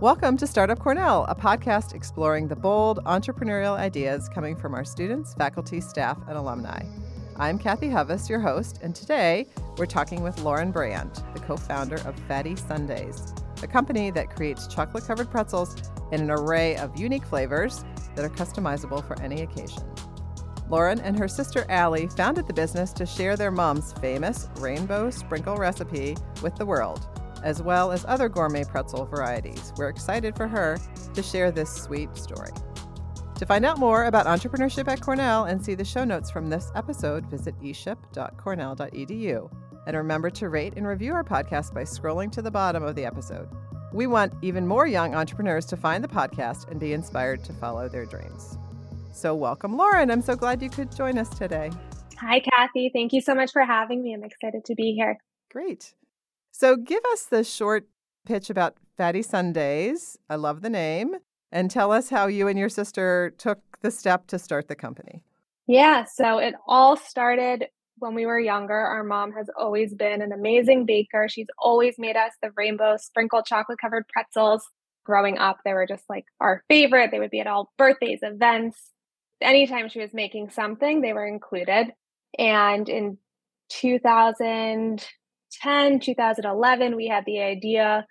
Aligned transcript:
Welcome 0.00 0.36
to 0.36 0.46
Startup 0.46 0.78
Cornell, 0.78 1.26
a 1.28 1.34
podcast 1.34 1.92
exploring 1.92 2.46
the 2.46 2.54
bold 2.54 3.02
entrepreneurial 3.02 3.76
ideas 3.76 4.28
coming 4.28 4.54
from 4.54 4.72
our 4.72 4.84
students, 4.84 5.34
faculty, 5.34 5.80
staff, 5.80 6.16
and 6.28 6.38
alumni. 6.38 6.84
I'm 7.34 7.58
Kathy 7.58 7.88
Hovis, 7.88 8.28
your 8.30 8.38
host, 8.38 8.78
and 8.80 8.94
today 8.94 9.48
we're 9.76 9.86
talking 9.86 10.22
with 10.22 10.38
Lauren 10.38 10.70
Brand, 10.70 11.20
the 11.34 11.40
co 11.40 11.56
founder 11.56 11.96
of 12.06 12.16
Fatty 12.28 12.54
Sundays, 12.54 13.34
a 13.60 13.66
company 13.66 14.12
that 14.12 14.30
creates 14.30 14.68
chocolate 14.68 15.04
covered 15.04 15.32
pretzels 15.32 15.74
in 16.12 16.20
an 16.20 16.30
array 16.30 16.76
of 16.76 16.96
unique 16.96 17.26
flavors 17.26 17.84
that 18.14 18.24
are 18.24 18.30
customizable 18.30 19.04
for 19.04 19.20
any 19.20 19.42
occasion. 19.42 19.82
Lauren 20.70 21.00
and 21.00 21.18
her 21.18 21.26
sister 21.26 21.68
Ali 21.68 22.06
founded 22.06 22.46
the 22.46 22.54
business 22.54 22.92
to 22.92 23.04
share 23.04 23.36
their 23.36 23.50
mom's 23.50 23.94
famous 23.94 24.48
rainbow 24.58 25.10
sprinkle 25.10 25.56
recipe 25.56 26.16
with 26.40 26.54
the 26.54 26.66
world 26.66 27.08
as 27.42 27.62
well 27.62 27.92
as 27.92 28.04
other 28.06 28.28
gourmet 28.28 28.64
pretzel 28.64 29.06
varieties. 29.06 29.72
We're 29.76 29.88
excited 29.88 30.36
for 30.36 30.48
her 30.48 30.78
to 31.14 31.22
share 31.22 31.50
this 31.50 31.70
sweet 31.70 32.16
story. 32.16 32.50
To 33.36 33.46
find 33.46 33.64
out 33.64 33.78
more 33.78 34.06
about 34.06 34.26
entrepreneurship 34.26 34.88
at 34.88 35.00
Cornell 35.00 35.44
and 35.44 35.64
see 35.64 35.76
the 35.76 35.84
show 35.84 36.04
notes 36.04 36.30
from 36.30 36.48
this 36.48 36.72
episode, 36.74 37.26
visit 37.26 37.54
eship.cornell.edu. 37.60 39.50
And 39.86 39.96
remember 39.96 40.28
to 40.30 40.48
rate 40.48 40.74
and 40.76 40.86
review 40.86 41.14
our 41.14 41.22
podcast 41.22 41.72
by 41.72 41.84
scrolling 41.84 42.32
to 42.32 42.42
the 42.42 42.50
bottom 42.50 42.82
of 42.82 42.96
the 42.96 43.04
episode. 43.04 43.48
We 43.92 44.06
want 44.06 44.34
even 44.42 44.66
more 44.66 44.86
young 44.86 45.14
entrepreneurs 45.14 45.66
to 45.66 45.76
find 45.76 46.02
the 46.02 46.08
podcast 46.08 46.68
and 46.68 46.80
be 46.80 46.92
inspired 46.92 47.44
to 47.44 47.52
follow 47.54 47.88
their 47.88 48.04
dreams. 48.06 48.58
So, 49.12 49.34
welcome, 49.34 49.76
Lauren. 49.76 50.10
I'm 50.10 50.20
so 50.20 50.36
glad 50.36 50.60
you 50.60 50.68
could 50.68 50.94
join 50.94 51.16
us 51.16 51.28
today. 51.30 51.70
Hi, 52.20 52.40
Kathy. 52.40 52.90
Thank 52.92 53.12
you 53.12 53.20
so 53.20 53.34
much 53.34 53.52
for 53.52 53.64
having 53.64 54.02
me. 54.02 54.14
I'm 54.14 54.24
excited 54.24 54.64
to 54.64 54.74
be 54.74 54.94
here. 54.94 55.16
Great. 55.50 55.94
So 56.50 56.76
give 56.76 57.02
us 57.12 57.24
the 57.24 57.44
short 57.44 57.88
pitch 58.26 58.50
about 58.50 58.76
Fatty 58.96 59.22
Sundays. 59.22 60.18
I 60.28 60.36
love 60.36 60.60
the 60.60 60.70
name. 60.70 61.16
And 61.50 61.70
tell 61.70 61.92
us 61.92 62.10
how 62.10 62.26
you 62.26 62.46
and 62.46 62.58
your 62.58 62.68
sister 62.68 63.32
took 63.38 63.80
the 63.80 63.90
step 63.90 64.26
to 64.26 64.38
start 64.38 64.68
the 64.68 64.74
company. 64.74 65.22
Yeah, 65.66 66.04
so 66.04 66.38
it 66.38 66.54
all 66.66 66.96
started 66.96 67.66
when 67.98 68.14
we 68.14 68.26
were 68.26 68.38
younger. 68.38 68.74
Our 68.74 69.04
mom 69.04 69.32
has 69.32 69.48
always 69.56 69.94
been 69.94 70.22
an 70.22 70.32
amazing 70.32 70.84
baker. 70.84 71.26
She's 71.28 71.48
always 71.58 71.94
made 71.98 72.16
us 72.16 72.32
the 72.42 72.50
rainbow 72.56 72.96
sprinkled 72.98 73.46
chocolate 73.46 73.78
covered 73.80 74.06
pretzels. 74.08 74.68
Growing 75.04 75.38
up, 75.38 75.58
they 75.64 75.72
were 75.72 75.86
just 75.86 76.04
like 76.10 76.26
our 76.38 76.62
favorite. 76.68 77.10
They 77.10 77.18
would 77.18 77.30
be 77.30 77.40
at 77.40 77.46
all 77.46 77.72
birthdays, 77.78 78.20
events. 78.22 78.92
Anytime 79.40 79.88
she 79.88 80.00
was 80.00 80.12
making 80.12 80.50
something, 80.50 81.00
they 81.00 81.14
were 81.14 81.26
included. 81.26 81.92
And 82.38 82.88
in 82.88 83.16
2000, 83.70 85.06
2010, 85.50 86.00
2011, 86.00 86.96
we 86.96 87.08
had 87.08 87.24
the 87.24 87.40
idea. 87.40 88.06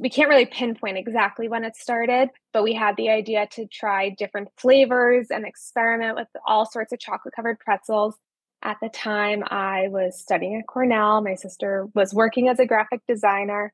We 0.00 0.10
can't 0.10 0.28
really 0.28 0.46
pinpoint 0.46 0.96
exactly 0.96 1.48
when 1.48 1.64
it 1.64 1.76
started, 1.76 2.30
but 2.52 2.62
we 2.62 2.74
had 2.74 2.96
the 2.96 3.10
idea 3.10 3.46
to 3.52 3.66
try 3.66 4.10
different 4.10 4.48
flavors 4.56 5.28
and 5.30 5.44
experiment 5.44 6.16
with 6.16 6.28
all 6.46 6.66
sorts 6.66 6.92
of 6.92 7.00
chocolate 7.00 7.34
covered 7.34 7.58
pretzels. 7.58 8.16
At 8.62 8.78
the 8.82 8.88
time, 8.88 9.44
I 9.48 9.88
was 9.88 10.18
studying 10.18 10.56
at 10.56 10.66
Cornell. 10.66 11.22
My 11.22 11.34
sister 11.34 11.86
was 11.94 12.12
working 12.12 12.48
as 12.48 12.58
a 12.58 12.66
graphic 12.66 13.00
designer. 13.06 13.72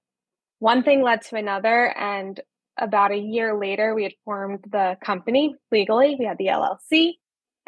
One 0.59 0.83
thing 0.83 1.03
led 1.03 1.23
to 1.23 1.37
another, 1.37 1.87
and 1.97 2.41
about 2.79 3.13
a 3.13 3.17
year 3.17 3.59
later, 3.59 3.95
we 3.95 4.03
had 4.03 4.15
formed 4.25 4.65
the 4.71 4.97
company 5.03 5.55
legally. 5.71 6.17
We 6.19 6.27
had 6.27 6.39
the 6.39 6.47
LLC. 6.47 7.15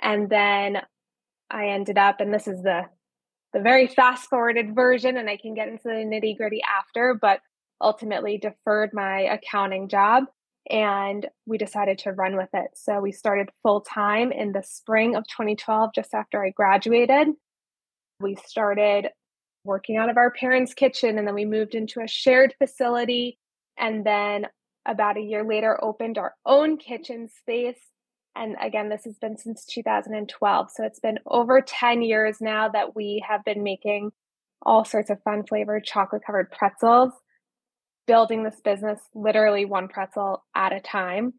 And 0.01 0.28
then 0.28 0.83
I 1.51 1.69
ended 1.69 1.97
up, 1.97 2.20
and 2.20 2.34
this 2.34 2.48
is 2.48 2.62
the 2.62 2.86
the 3.56 3.62
very 3.62 3.86
fast 3.86 4.28
forwarded 4.28 4.74
version, 4.74 5.16
and 5.16 5.30
I 5.30 5.38
can 5.38 5.54
get 5.54 5.68
into 5.68 5.84
the 5.84 6.04
nitty 6.04 6.36
gritty 6.36 6.60
after, 6.62 7.14
but 7.18 7.40
ultimately 7.80 8.36
deferred 8.36 8.90
my 8.92 9.20
accounting 9.20 9.88
job 9.88 10.24
and 10.68 11.26
we 11.46 11.56
decided 11.56 11.96
to 11.98 12.12
run 12.12 12.36
with 12.36 12.50
it. 12.52 12.72
So 12.74 13.00
we 13.00 13.12
started 13.12 13.48
full 13.62 13.80
time 13.80 14.30
in 14.30 14.52
the 14.52 14.62
spring 14.62 15.16
of 15.16 15.24
2012, 15.28 15.90
just 15.95 16.12
after 16.12 16.45
I 16.45 16.50
graduated. 16.50 17.28
We 18.20 18.36
started 18.45 19.08
working 19.64 19.96
out 19.96 20.11
of 20.11 20.18
our 20.18 20.30
parents' 20.30 20.74
kitchen 20.74 21.16
and 21.16 21.27
then 21.27 21.34
we 21.34 21.46
moved 21.46 21.74
into 21.74 22.02
a 22.02 22.08
shared 22.08 22.55
facility. 22.58 23.39
And 23.78 24.05
then 24.05 24.48
about 24.86 25.16
a 25.16 25.22
year 25.22 25.45
later, 25.45 25.83
opened 25.83 26.18
our 26.18 26.34
own 26.45 26.77
kitchen 26.77 27.28
space 27.28 27.80
and 28.36 28.57
again, 28.61 28.89
this 28.89 29.05
has 29.05 29.19
been 29.19 29.36
since 29.36 29.64
2012. 29.64 30.69
So 30.74 30.85
it's 30.85 31.01
been 31.01 31.19
over 31.27 31.61
10 31.61 32.02
years 32.02 32.39
now 32.41 32.69
that 32.69 32.95
we 32.95 33.24
have 33.29 33.45
been 33.45 33.63
making 33.63 34.11
all 34.63 34.85
sorts 34.85 35.11
of 35.11 35.23
fun 35.23 35.45
flavored 35.47 35.85
chocolate 35.85 36.23
covered 36.24 36.51
pretzels, 36.51 37.13
building 38.07 38.42
this 38.42 38.61
business 38.64 39.01
literally 39.14 39.64
one 39.64 39.89
pretzel 39.89 40.45
at 40.55 40.73
a 40.73 40.80
time. 40.80 41.35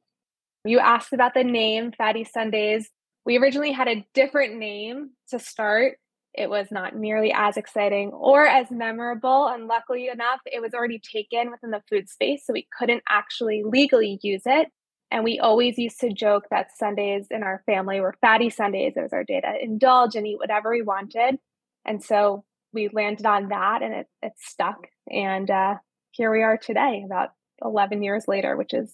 You 0.66 0.80
asked 0.80 1.14
about 1.14 1.34
the 1.34 1.44
name 1.44 1.92
Fatty 1.98 2.26
Sundays. 2.26 2.90
We 3.26 3.38
originally 3.38 3.72
had 3.72 3.88
a 3.88 4.06
different 4.14 4.58
name 4.58 5.12
to 5.30 5.40
start. 5.40 5.98
It 6.34 6.50
was 6.50 6.68
not 6.72 6.96
nearly 6.96 7.34
as 7.34 7.58
exciting 7.58 8.10
or 8.10 8.46
as 8.46 8.68
memorable. 8.70 9.48
And 9.48 9.68
luckily 9.68 10.08
enough, 10.08 10.40
it 10.46 10.62
was 10.62 10.74
already 10.74 11.00
taken 11.00 11.52
within 11.52 11.72
the 11.72 11.82
food 11.90 12.10
space. 12.10 12.44
So 12.46 12.54
we 12.54 12.68
couldn't 12.78 13.04
actually 13.10 13.64
legally 13.66 14.20
use 14.22 14.44
it. 14.46 14.68
And 15.10 15.24
we 15.24 15.40
always 15.40 15.78
used 15.78 16.00
to 16.02 16.12
joke 16.12 16.44
that 16.52 16.78
Sundays 16.78 17.28
in 17.32 17.44
our 17.44 17.64
family 17.66 18.02
were 18.02 18.16
fatty 18.20 18.50
Sundays. 18.50 18.94
It 18.96 19.02
was 19.02 19.14
our 19.14 19.24
day 19.24 19.40
to 19.40 19.54
indulge 19.64 20.16
and 20.16 20.28
eat 20.28 20.38
whatever 20.38 20.72
we 20.72 20.82
wanted. 20.82 21.40
And 21.86 22.04
so 22.04 22.44
we 22.74 22.90
landed 22.92 23.26
on 23.26 23.48
that 23.50 23.82
and 23.82 23.94
it, 23.94 24.08
it 24.22 24.34
stuck. 24.38 24.88
And 25.10 25.50
uh, 25.50 25.76
here 26.12 26.32
we 26.32 26.44
are 26.44 26.58
today, 26.58 27.04
about 27.06 27.30
11 27.64 28.04
years 28.04 28.26
later, 28.28 28.58
which 28.58 28.74
is 28.74 28.94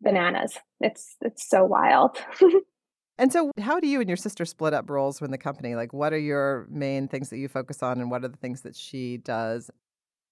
bananas. 0.00 0.58
It's, 0.80 1.16
it's 1.20 1.48
so 1.48 1.64
wild. 1.64 2.16
and 3.18 3.32
so, 3.32 3.50
how 3.60 3.80
do 3.80 3.86
you 3.86 4.00
and 4.00 4.08
your 4.08 4.16
sister 4.16 4.44
split 4.44 4.72
up 4.72 4.88
roles 4.88 5.20
in 5.20 5.30
the 5.30 5.38
company? 5.38 5.74
Like, 5.74 5.92
what 5.92 6.12
are 6.12 6.18
your 6.18 6.66
main 6.70 7.06
things 7.08 7.28
that 7.30 7.38
you 7.38 7.48
focus 7.48 7.82
on, 7.82 8.00
and 8.00 8.10
what 8.10 8.24
are 8.24 8.28
the 8.28 8.36
things 8.36 8.62
that 8.62 8.76
she 8.76 9.18
does? 9.18 9.70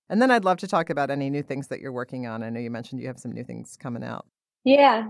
And 0.08 0.20
then 0.20 0.30
I'd 0.30 0.44
love 0.44 0.58
to 0.58 0.66
talk 0.66 0.90
about 0.90 1.10
any 1.10 1.30
new 1.30 1.42
things 1.42 1.68
that 1.68 1.80
you're 1.80 1.92
working 1.92 2.26
on. 2.26 2.42
I 2.42 2.50
know 2.50 2.60
you 2.60 2.70
mentioned 2.70 3.00
you 3.00 3.06
have 3.06 3.18
some 3.18 3.32
new 3.32 3.44
things 3.44 3.76
coming 3.80 4.04
out. 4.04 4.26
Yeah. 4.64 5.08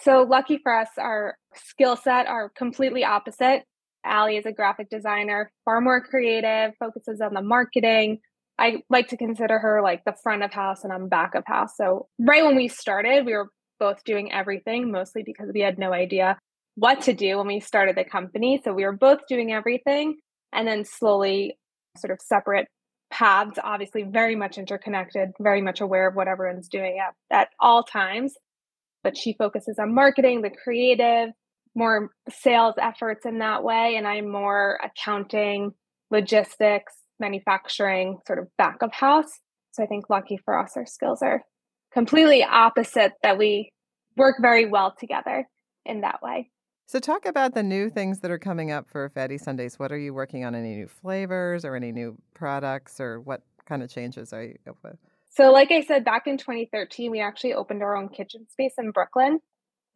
So 0.00 0.22
lucky 0.22 0.58
for 0.62 0.74
us, 0.74 0.88
our 0.98 1.36
skill 1.54 1.96
set 1.96 2.26
are 2.26 2.50
completely 2.50 3.04
opposite. 3.04 3.64
Ali 4.04 4.36
is 4.36 4.46
a 4.46 4.52
graphic 4.52 4.90
designer, 4.90 5.50
far 5.64 5.80
more 5.80 6.00
creative, 6.00 6.72
focuses 6.78 7.20
on 7.20 7.34
the 7.34 7.42
marketing. 7.42 8.20
I 8.58 8.82
like 8.88 9.08
to 9.08 9.16
consider 9.16 9.58
her 9.58 9.82
like 9.82 10.04
the 10.04 10.14
front 10.22 10.42
of 10.42 10.52
house 10.52 10.84
and 10.84 10.92
I'm 10.92 11.08
back 11.08 11.34
of 11.34 11.44
house. 11.46 11.76
So 11.76 12.06
right 12.18 12.44
when 12.44 12.56
we 12.56 12.68
started, 12.68 13.26
we 13.26 13.32
were 13.32 13.48
both 13.80 14.04
doing 14.04 14.32
everything, 14.32 14.92
mostly 14.92 15.22
because 15.24 15.50
we 15.52 15.60
had 15.60 15.78
no 15.78 15.92
idea 15.92 16.38
what 16.76 17.02
to 17.02 17.12
do 17.12 17.38
when 17.38 17.46
we 17.46 17.60
started 17.60 17.96
the 17.96 18.04
company. 18.04 18.60
So 18.62 18.72
we 18.72 18.84
were 18.84 18.96
both 18.96 19.20
doing 19.28 19.52
everything 19.52 20.16
and 20.52 20.68
then 20.68 20.84
slowly 20.84 21.58
sort 21.96 22.10
of 22.10 22.20
separate 22.20 22.68
paths, 23.10 23.58
obviously 23.62 24.02
very 24.02 24.36
much 24.36 24.58
interconnected, 24.58 25.30
very 25.40 25.62
much 25.62 25.80
aware 25.80 26.08
of 26.08 26.14
what 26.14 26.28
everyone's 26.28 26.68
doing 26.68 26.98
at, 26.98 27.14
at 27.36 27.48
all 27.60 27.82
times 27.82 28.34
but 29.04 29.16
she 29.16 29.34
focuses 29.34 29.78
on 29.78 29.94
marketing, 29.94 30.42
the 30.42 30.50
creative, 30.50 31.28
more 31.76 32.10
sales 32.28 32.74
efforts 32.80 33.26
in 33.26 33.38
that 33.38 33.62
way. 33.62 33.94
And 33.96 34.08
I'm 34.08 34.28
more 34.28 34.80
accounting, 34.82 35.72
logistics, 36.10 36.94
manufacturing, 37.20 38.18
sort 38.26 38.40
of 38.40 38.48
back 38.56 38.78
of 38.82 38.92
house. 38.92 39.30
So 39.72 39.84
I 39.84 39.86
think 39.86 40.10
lucky 40.10 40.38
for 40.44 40.58
us, 40.58 40.72
our 40.76 40.86
skills 40.86 41.20
are 41.22 41.42
completely 41.92 42.42
opposite 42.42 43.12
that 43.22 43.38
we 43.38 43.70
work 44.16 44.36
very 44.40 44.66
well 44.66 44.94
together 44.98 45.46
in 45.84 46.00
that 46.00 46.22
way. 46.22 46.50
So, 46.86 46.98
talk 47.00 47.24
about 47.24 47.54
the 47.54 47.62
new 47.62 47.88
things 47.88 48.20
that 48.20 48.30
are 48.30 48.38
coming 48.38 48.70
up 48.70 48.90
for 48.90 49.08
Fatty 49.08 49.38
Sundays. 49.38 49.78
What 49.78 49.90
are 49.90 49.98
you 49.98 50.12
working 50.12 50.44
on? 50.44 50.54
Any 50.54 50.76
new 50.76 50.86
flavors 50.86 51.64
or 51.64 51.74
any 51.74 51.92
new 51.92 52.18
products, 52.34 53.00
or 53.00 53.20
what 53.20 53.40
kind 53.66 53.82
of 53.82 53.88
changes 53.88 54.34
are 54.34 54.42
you 54.42 54.58
up 54.68 54.76
with? 54.84 54.98
So, 55.36 55.50
like 55.50 55.72
I 55.72 55.80
said, 55.82 56.04
back 56.04 56.28
in 56.28 56.38
2013, 56.38 57.10
we 57.10 57.20
actually 57.20 57.54
opened 57.54 57.82
our 57.82 57.96
own 57.96 58.08
kitchen 58.08 58.46
space 58.48 58.74
in 58.78 58.92
Brooklyn. 58.92 59.40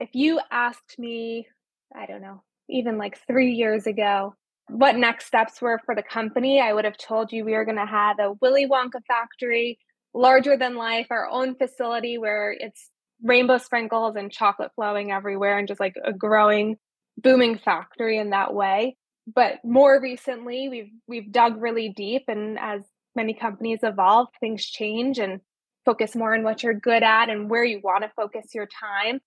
If 0.00 0.10
you 0.12 0.40
asked 0.50 0.98
me, 0.98 1.46
I 1.94 2.06
don't 2.06 2.22
know, 2.22 2.42
even 2.68 2.98
like 2.98 3.20
three 3.28 3.52
years 3.52 3.86
ago, 3.86 4.34
what 4.68 4.96
next 4.96 5.26
steps 5.26 5.62
were 5.62 5.80
for 5.86 5.94
the 5.94 6.02
company, 6.02 6.60
I 6.60 6.72
would 6.72 6.84
have 6.84 6.98
told 6.98 7.30
you 7.30 7.44
we 7.44 7.52
were 7.52 7.64
going 7.64 7.78
to 7.78 7.86
have 7.86 8.18
a 8.18 8.32
Willy 8.40 8.66
Wonka 8.66 9.00
factory, 9.06 9.78
larger 10.12 10.56
than 10.56 10.74
life, 10.74 11.06
our 11.10 11.28
own 11.28 11.54
facility 11.54 12.18
where 12.18 12.52
it's 12.58 12.90
rainbow 13.22 13.58
sprinkles 13.58 14.16
and 14.16 14.32
chocolate 14.32 14.72
flowing 14.74 15.12
everywhere, 15.12 15.56
and 15.56 15.68
just 15.68 15.80
like 15.80 15.94
a 16.04 16.12
growing, 16.12 16.78
booming 17.16 17.58
factory 17.58 18.18
in 18.18 18.30
that 18.30 18.54
way. 18.54 18.96
But 19.32 19.64
more 19.64 20.00
recently, 20.02 20.68
we've 20.68 20.90
we've 21.06 21.30
dug 21.30 21.62
really 21.62 21.90
deep, 21.90 22.24
and 22.26 22.58
as 22.58 22.82
many 23.18 23.34
companies 23.34 23.80
evolve, 23.82 24.28
things 24.40 24.64
change 24.64 25.18
and 25.18 25.40
focus 25.84 26.16
more 26.16 26.34
on 26.34 26.42
what 26.42 26.62
you're 26.62 26.72
good 26.90 27.02
at 27.02 27.28
and 27.28 27.50
where 27.50 27.64
you 27.64 27.80
want 27.82 28.02
to 28.04 28.10
focus 28.16 28.54
your 28.54 28.68
time. 28.80 29.20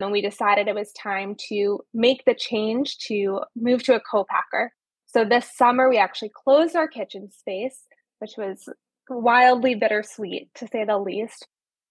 And 0.00 0.12
we 0.12 0.20
decided 0.20 0.66
it 0.66 0.74
was 0.74 0.92
time 0.92 1.36
to 1.48 1.80
make 1.92 2.24
the 2.24 2.34
change 2.34 2.98
to 3.08 3.40
move 3.54 3.82
to 3.84 3.94
a 3.94 4.00
co-packer. 4.00 4.72
So 5.06 5.24
this 5.24 5.48
summer 5.56 5.88
we 5.88 5.98
actually 5.98 6.32
closed 6.42 6.74
our 6.76 6.88
kitchen 6.88 7.30
space, 7.30 7.78
which 8.20 8.34
was 8.36 8.68
wildly 9.08 9.74
bittersweet 9.74 10.48
to 10.56 10.66
say 10.68 10.84
the 10.84 10.98
least. 10.98 11.46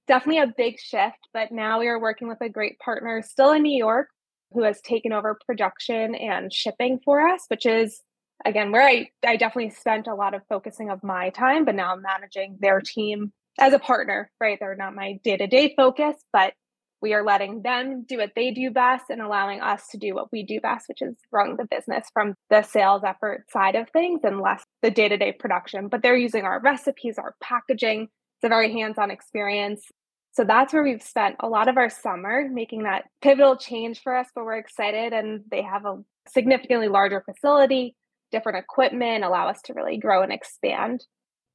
definitely 0.09 0.41
a 0.41 0.53
big 0.57 0.79
shift, 0.79 1.29
but 1.33 1.51
now 1.51 1.79
we 1.79 1.87
are 1.87 2.01
working 2.01 2.27
with 2.27 2.41
a 2.41 2.49
great 2.49 2.79
partner 2.79 3.21
still 3.21 3.51
in 3.51 3.61
New 3.61 3.77
York 3.77 4.09
who 4.51 4.63
has 4.63 4.81
taken 4.81 5.13
over 5.13 5.39
production 5.45 6.15
and 6.15 6.51
shipping 6.51 6.99
for 7.05 7.25
us, 7.25 7.43
which 7.47 7.67
is 7.67 8.01
again 8.45 8.71
where 8.71 8.87
I, 8.87 9.09
I 9.25 9.37
definitely 9.37 9.71
spent 9.71 10.07
a 10.07 10.15
lot 10.15 10.33
of 10.33 10.41
focusing 10.47 10.89
of 10.89 11.03
my 11.03 11.29
time, 11.29 11.65
but 11.65 11.75
now 11.75 11.93
I'm 11.93 12.01
managing 12.01 12.57
their 12.59 12.81
team 12.81 13.31
as 13.59 13.73
a 13.73 13.79
partner, 13.79 14.31
right? 14.39 14.57
They're 14.59 14.75
not 14.75 14.95
my 14.95 15.19
day-to-day 15.23 15.73
focus, 15.75 16.15
but 16.31 16.53
we 17.01 17.13
are 17.13 17.23
letting 17.23 17.61
them 17.61 18.05
do 18.07 18.17
what 18.17 18.31
they 18.35 18.51
do 18.51 18.71
best 18.71 19.05
and 19.09 19.21
allowing 19.21 19.61
us 19.61 19.87
to 19.91 19.97
do 19.97 20.13
what 20.13 20.31
we 20.31 20.43
do 20.43 20.59
best, 20.59 20.89
which 20.89 21.01
is 21.01 21.15
run 21.31 21.55
the 21.57 21.65
business 21.65 22.07
from 22.13 22.35
the 22.49 22.61
sales 22.61 23.03
effort 23.05 23.45
side 23.51 23.75
of 23.75 23.89
things 23.89 24.21
and 24.23 24.41
less 24.41 24.63
the 24.81 24.91
day 24.91 25.07
to 25.07 25.17
day 25.17 25.31
production. 25.31 25.87
But 25.87 26.01
they're 26.01 26.17
using 26.17 26.43
our 26.43 26.59
recipes, 26.59 27.17
our 27.17 27.35
packaging. 27.41 28.03
It's 28.03 28.45
a 28.45 28.49
very 28.49 28.71
hands 28.73 28.97
on 28.97 29.11
experience. 29.11 29.85
So 30.31 30.43
that's 30.43 30.73
where 30.73 30.83
we've 30.83 31.01
spent 31.01 31.37
a 31.39 31.47
lot 31.47 31.67
of 31.67 31.77
our 31.77 31.89
summer 31.89 32.47
making 32.51 32.83
that 32.83 33.05
pivotal 33.21 33.55
change 33.57 34.01
for 34.01 34.15
us, 34.15 34.27
but 34.35 34.45
we're 34.45 34.57
excited 34.57 35.11
and 35.11 35.41
they 35.49 35.61
have 35.61 35.85
a 35.85 35.97
significantly 36.27 36.87
larger 36.87 37.21
facility, 37.21 37.95
different 38.31 38.57
equipment, 38.57 39.23
allow 39.23 39.47
us 39.47 39.61
to 39.63 39.73
really 39.73 39.97
grow 39.97 40.21
and 40.21 40.31
expand. 40.31 41.05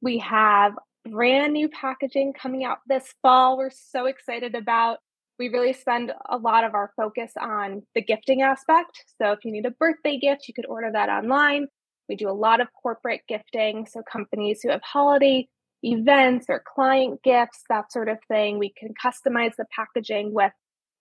We 0.02 0.18
have 0.18 0.74
brand 1.08 1.52
new 1.52 1.68
packaging 1.68 2.32
coming 2.32 2.64
out 2.64 2.78
this 2.86 3.14
fall. 3.22 3.58
We're 3.58 3.70
so 3.70 4.06
excited 4.06 4.54
about 4.54 4.98
we 5.38 5.48
really 5.48 5.72
spend 5.72 6.12
a 6.28 6.36
lot 6.36 6.64
of 6.64 6.74
our 6.74 6.92
focus 6.96 7.32
on 7.40 7.82
the 7.94 8.02
gifting 8.02 8.42
aspect. 8.42 9.02
So 9.20 9.32
if 9.32 9.44
you 9.44 9.50
need 9.50 9.66
a 9.66 9.72
birthday 9.72 10.18
gift, 10.18 10.46
you 10.46 10.54
could 10.54 10.66
order 10.66 10.90
that 10.92 11.08
online. 11.08 11.66
We 12.08 12.16
do 12.16 12.28
a 12.28 12.32
lot 12.32 12.60
of 12.60 12.68
corporate 12.72 13.22
gifting. 13.28 13.86
So 13.86 14.02
companies 14.02 14.60
who 14.62 14.70
have 14.70 14.82
holiday 14.82 15.48
events 15.82 16.46
or 16.48 16.62
client 16.64 17.22
gifts, 17.22 17.64
that 17.68 17.92
sort 17.92 18.08
of 18.08 18.18
thing, 18.28 18.58
we 18.58 18.72
can 18.78 18.94
customize 19.02 19.56
the 19.56 19.66
packaging 19.74 20.32
with 20.32 20.52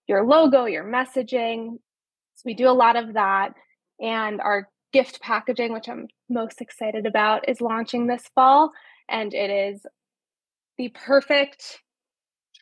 your 0.08 0.26
logo, 0.26 0.64
your 0.64 0.84
messaging. 0.84 1.78
So 2.34 2.42
we 2.44 2.54
do 2.54 2.68
a 2.68 2.72
lot 2.72 2.96
of 2.96 3.14
that. 3.14 3.54
And 4.00 4.40
our 4.40 4.68
gift 4.94 5.20
packaging, 5.20 5.72
which 5.72 5.88
I'm 5.88 6.06
most 6.30 6.60
excited 6.60 7.04
about, 7.04 7.48
is 7.48 7.60
launching 7.60 8.06
this 8.06 8.22
fall. 8.34 8.70
And 9.08 9.34
it 9.34 9.50
is 9.50 9.84
the 10.78 10.88
perfect 10.94 11.80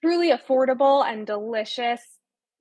truly 0.00 0.32
affordable 0.32 1.04
and 1.04 1.26
delicious 1.26 2.00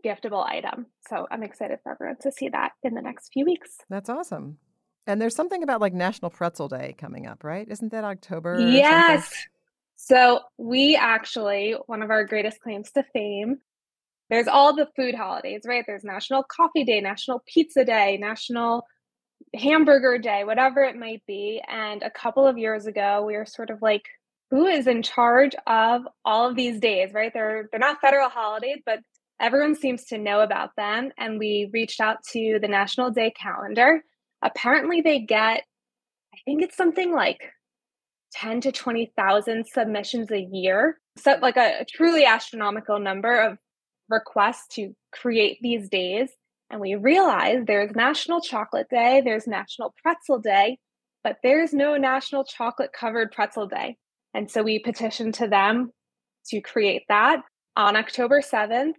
giftable 0.05 0.45
item. 0.45 0.87
So 1.07 1.25
I'm 1.31 1.41
excited 1.41 1.79
for 1.81 1.93
everyone 1.93 2.17
to 2.21 2.31
see 2.31 2.49
that 2.49 2.73
in 2.83 2.93
the 2.93 3.01
next 3.01 3.29
few 3.33 3.45
weeks. 3.45 3.77
That's 3.89 4.09
awesome. 4.09 4.57
And 5.07 5.21
there's 5.21 5.35
something 5.35 5.63
about 5.63 5.79
like 5.79 5.93
National 5.93 6.29
Pretzel 6.29 6.67
Day 6.67 6.93
coming 6.97 7.25
up, 7.25 7.43
right? 7.43 7.67
Isn't 7.69 7.91
that 7.93 8.03
October? 8.03 8.59
Yes. 8.59 9.31
So 9.95 10.41
we 10.57 10.97
actually, 10.97 11.75
one 11.85 12.01
of 12.01 12.09
our 12.09 12.25
greatest 12.25 12.59
claims 12.59 12.91
to 12.91 13.03
fame, 13.13 13.59
there's 14.29 14.47
all 14.47 14.75
the 14.75 14.87
food 14.95 15.15
holidays, 15.15 15.61
right? 15.65 15.83
There's 15.87 16.03
National 16.03 16.43
Coffee 16.43 16.83
Day, 16.83 17.01
National 17.01 17.41
Pizza 17.47 17.85
Day, 17.85 18.17
National 18.17 18.83
Hamburger 19.55 20.17
Day, 20.17 20.43
whatever 20.43 20.81
it 20.81 20.95
might 20.95 21.23
be. 21.27 21.61
And 21.67 22.03
a 22.03 22.09
couple 22.09 22.47
of 22.47 22.57
years 22.57 22.85
ago, 22.85 23.23
we 23.25 23.35
were 23.35 23.45
sort 23.45 23.69
of 23.69 23.81
like, 23.81 24.03
who 24.49 24.65
is 24.65 24.85
in 24.85 25.01
charge 25.01 25.55
of 25.65 26.01
all 26.25 26.49
of 26.49 26.55
these 26.55 26.79
days, 26.79 27.13
right? 27.13 27.31
They're 27.33 27.69
they're 27.71 27.79
not 27.79 28.01
federal 28.01 28.29
holidays, 28.29 28.81
but 28.85 28.99
everyone 29.39 29.75
seems 29.75 30.05
to 30.05 30.17
know 30.17 30.41
about 30.41 30.75
them. 30.75 31.11
And 31.17 31.39
we 31.39 31.69
reached 31.73 31.99
out 31.99 32.17
to 32.31 32.59
the 32.61 32.67
National 32.67 33.11
Day 33.11 33.31
calendar. 33.31 34.03
Apparently 34.43 35.01
they 35.01 35.19
get, 35.19 35.63
I 36.33 36.37
think 36.45 36.61
it's 36.61 36.77
something 36.77 37.13
like 37.13 37.39
10 38.33 38.61
to 38.61 38.71
20,000 38.71 39.65
submissions 39.67 40.31
a 40.31 40.47
year. 40.51 40.99
So 41.17 41.37
like 41.41 41.57
a, 41.57 41.79
a 41.81 41.85
truly 41.85 42.25
astronomical 42.25 42.99
number 42.99 43.35
of 43.41 43.57
requests 44.09 44.67
to 44.75 44.93
create 45.11 45.57
these 45.61 45.89
days. 45.89 46.29
And 46.71 46.79
we 46.79 46.95
realized 46.95 47.67
there's 47.67 47.93
National 47.93 48.39
Chocolate 48.39 48.87
Day, 48.89 49.21
there's 49.23 49.45
National 49.45 49.93
Pretzel 50.01 50.39
Day, 50.39 50.79
but 51.21 51.35
there's 51.43 51.73
no 51.73 51.97
National 51.97 52.45
Chocolate 52.45 52.91
Covered 52.97 53.31
Pretzel 53.31 53.67
Day. 53.67 53.97
And 54.33 54.49
so 54.49 54.63
we 54.63 54.79
petitioned 54.79 55.33
to 55.35 55.47
them 55.49 55.91
to 56.47 56.61
create 56.61 57.03
that 57.09 57.41
on 57.75 57.97
October 57.97 58.41
7th. 58.41 58.93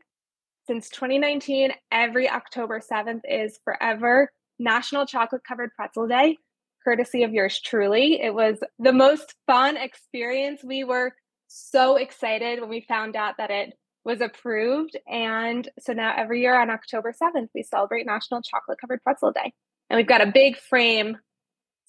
Since 0.66 0.90
2019, 0.90 1.72
every 1.90 2.28
October 2.28 2.80
7th 2.80 3.22
is 3.24 3.58
forever 3.64 4.30
National 4.58 5.06
Chocolate 5.06 5.42
Covered 5.42 5.70
Pretzel 5.74 6.06
Day, 6.06 6.36
courtesy 6.84 7.22
of 7.22 7.32
yours 7.32 7.58
truly. 7.58 8.20
It 8.20 8.34
was 8.34 8.58
the 8.78 8.92
most 8.92 9.34
fun 9.46 9.78
experience. 9.78 10.62
We 10.62 10.84
were 10.84 11.12
so 11.48 11.96
excited 11.96 12.60
when 12.60 12.68
we 12.68 12.82
found 12.82 13.16
out 13.16 13.38
that 13.38 13.50
it 13.50 13.72
was 14.04 14.20
approved. 14.20 14.96
And 15.06 15.68
so 15.78 15.92
now 15.92 16.14
every 16.16 16.40
year 16.40 16.60
on 16.60 16.70
October 16.70 17.12
7th, 17.12 17.48
we 17.54 17.62
celebrate 17.62 18.06
National 18.06 18.42
Chocolate 18.42 18.78
Covered 18.80 19.02
Pretzel 19.02 19.32
Day. 19.32 19.52
And 19.90 19.96
we've 19.96 20.06
got 20.06 20.20
a 20.20 20.30
big 20.32 20.56
frame 20.56 21.18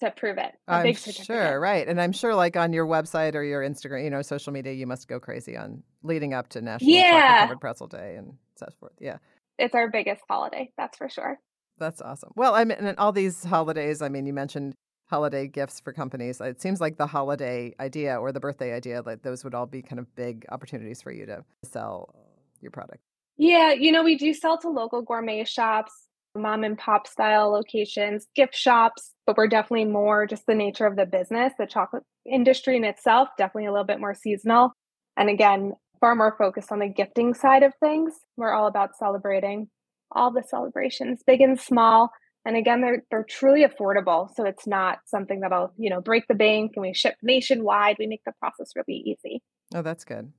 to 0.00 0.10
prove 0.10 0.38
it. 0.38 0.52
I'm 0.68 0.94
sure, 0.94 1.58
right. 1.58 1.86
And 1.86 2.00
I'm 2.00 2.12
sure 2.12 2.34
like 2.34 2.56
on 2.56 2.72
your 2.72 2.86
website 2.86 3.34
or 3.34 3.42
your 3.42 3.62
Instagram, 3.62 4.04
you 4.04 4.10
know, 4.10 4.22
social 4.22 4.52
media, 4.52 4.72
you 4.72 4.86
must 4.86 5.08
go 5.08 5.20
crazy 5.20 5.56
on 5.56 5.82
leading 6.02 6.34
up 6.34 6.48
to 6.50 6.60
National 6.60 6.90
yeah. 6.90 7.40
Covered 7.42 7.60
Pretzel 7.60 7.86
Day 7.86 8.16
and 8.16 8.34
so 8.56 8.66
forth. 8.78 8.94
Yeah. 9.00 9.18
It's 9.58 9.74
our 9.74 9.88
biggest 9.90 10.22
holiday, 10.28 10.72
that's 10.76 10.98
for 10.98 11.08
sure. 11.08 11.38
That's 11.78 12.00
awesome. 12.00 12.32
Well, 12.36 12.54
I 12.54 12.64
mean, 12.64 12.78
and 12.78 12.98
all 12.98 13.12
these 13.12 13.42
holidays, 13.44 14.02
I 14.02 14.08
mean, 14.08 14.26
you 14.26 14.32
mentioned 14.32 14.74
holiday 15.06 15.46
gifts 15.46 15.80
for 15.80 15.92
companies. 15.92 16.40
It 16.40 16.60
seems 16.60 16.80
like 16.80 16.96
the 16.96 17.06
holiday 17.06 17.74
idea 17.78 18.16
or 18.16 18.32
the 18.32 18.40
birthday 18.40 18.72
idea, 18.72 19.02
like 19.04 19.22
those 19.22 19.44
would 19.44 19.54
all 19.54 19.66
be 19.66 19.82
kind 19.82 19.98
of 19.98 20.14
big 20.16 20.46
opportunities 20.50 21.02
for 21.02 21.12
you 21.12 21.26
to 21.26 21.44
sell 21.62 22.14
your 22.60 22.70
product. 22.70 23.00
Yeah, 23.36 23.72
you 23.72 23.92
know, 23.92 24.02
we 24.02 24.16
do 24.16 24.32
sell 24.32 24.58
to 24.58 24.68
local 24.68 25.02
gourmet 25.02 25.44
shops 25.44 25.92
mom 26.34 26.64
and 26.64 26.76
pop 26.78 27.06
style 27.06 27.50
locations, 27.50 28.26
gift 28.34 28.54
shops, 28.54 29.12
but 29.26 29.36
we're 29.36 29.48
definitely 29.48 29.84
more 29.84 30.26
just 30.26 30.46
the 30.46 30.54
nature 30.54 30.86
of 30.86 30.96
the 30.96 31.06
business, 31.06 31.52
the 31.58 31.66
chocolate 31.66 32.02
industry 32.26 32.76
in 32.76 32.84
itself, 32.84 33.28
definitely 33.38 33.66
a 33.66 33.72
little 33.72 33.86
bit 33.86 34.00
more 34.00 34.14
seasonal. 34.14 34.72
And 35.16 35.30
again, 35.30 35.72
far 36.00 36.14
more 36.14 36.34
focused 36.36 36.72
on 36.72 36.80
the 36.80 36.88
gifting 36.88 37.34
side 37.34 37.62
of 37.62 37.72
things. 37.80 38.14
We're 38.36 38.52
all 38.52 38.66
about 38.66 38.96
celebrating 38.96 39.68
all 40.10 40.32
the 40.32 40.42
celebrations, 40.42 41.22
big 41.26 41.40
and 41.40 41.58
small. 41.58 42.10
And 42.44 42.56
again, 42.56 42.80
they're 42.80 43.02
they're 43.10 43.26
truly 43.28 43.64
affordable. 43.64 44.28
So 44.34 44.44
it's 44.44 44.66
not 44.66 44.98
something 45.06 45.40
that'll, 45.40 45.72
you 45.76 45.90
know, 45.90 46.00
break 46.00 46.26
the 46.28 46.34
bank 46.34 46.72
and 46.76 46.82
we 46.82 46.92
ship 46.92 47.16
nationwide. 47.22 47.96
We 47.98 48.06
make 48.06 48.22
the 48.24 48.32
process 48.38 48.72
really 48.76 49.02
easy. 49.06 49.42
Oh, 49.74 49.82
that's 49.82 50.04
good. 50.04 50.32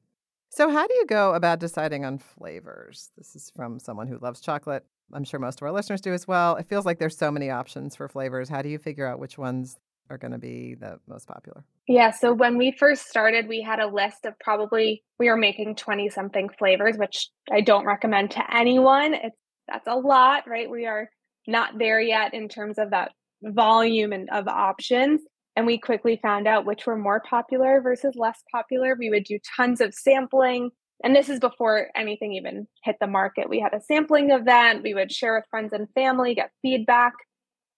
So 0.50 0.70
how 0.70 0.88
do 0.88 0.94
you 0.94 1.06
go 1.06 1.34
about 1.34 1.60
deciding 1.60 2.06
on 2.06 2.18
flavors? 2.18 3.12
This 3.18 3.36
is 3.36 3.52
from 3.56 3.80
someone 3.80 4.08
who 4.08 4.18
loves 4.20 4.40
chocolate. 4.40 4.86
I'm 5.14 5.24
sure 5.24 5.40
most 5.40 5.60
of 5.60 5.66
our 5.66 5.72
listeners 5.72 6.02
do 6.02 6.14
as 6.14 6.28
well. 6.28 6.56
It 6.56 6.68
feels 6.70 6.86
like 6.86 7.00
there's 7.00 7.18
so 7.18 7.32
many 7.32 7.50
options 7.50 7.96
for 7.96 8.08
flavors. 8.08 8.50
How 8.50 8.62
do 8.62 8.70
you 8.70 8.80
figure 8.80 9.06
out 9.06 9.20
which 9.20 9.38
ones 9.38 9.78
are 10.10 10.18
going 10.18 10.32
to 10.32 10.38
be 10.38 10.76
the 10.76 11.00
most 11.08 11.28
popular? 11.28 11.64
Yeah, 11.88 12.12
so 12.12 12.34
when 12.34 12.58
we 12.58 12.72
first 12.78 13.08
started, 13.08 13.48
we 13.48 13.62
had 13.62 13.80
a 13.80 13.88
list 13.88 14.26
of 14.26 14.38
probably 14.40 15.04
we 15.20 15.30
were 15.30 15.38
making 15.38 15.76
20 15.76 16.10
something 16.10 16.50
flavors, 16.58 16.98
which 16.98 17.30
I 17.52 17.62
don't 17.62 17.86
recommend 17.86 18.32
to 18.32 18.56
anyone. 18.56 19.14
It's 19.14 19.38
that's 19.68 19.88
a 19.88 19.96
lot, 19.96 20.48
right? 20.48 20.70
We 20.70 20.86
are 20.86 21.10
not 21.48 21.78
there 21.78 22.00
yet 22.00 22.34
in 22.34 22.50
terms 22.50 22.78
of 22.78 22.92
that 22.92 23.12
volume 23.44 24.14
and 24.14 24.30
of 24.32 24.48
options. 24.48 25.22
And 25.56 25.66
we 25.66 25.78
quickly 25.78 26.20
found 26.22 26.48
out 26.48 26.66
which 26.66 26.86
were 26.86 26.98
more 26.98 27.22
popular 27.22 27.80
versus 27.82 28.16
less 28.16 28.42
popular. 28.52 28.96
We 28.98 29.10
would 29.10 29.24
do 29.24 29.40
tons 29.56 29.80
of 29.80 29.94
sampling 29.94 30.72
and 31.04 31.16
this 31.16 31.30
is 31.30 31.40
before 31.40 31.90
anything 31.96 32.34
even 32.34 32.68
hit 32.84 32.98
the 33.00 33.08
market. 33.08 33.50
We 33.50 33.60
had 33.60 33.74
a 33.74 33.82
sampling 33.82 34.32
event, 34.32 34.84
we 34.84 34.94
would 34.94 35.12
share 35.12 35.36
with 35.36 35.46
friends 35.50 35.74
and 35.74 35.90
family, 35.94 36.36
get 36.36 36.52
feedback. 36.62 37.14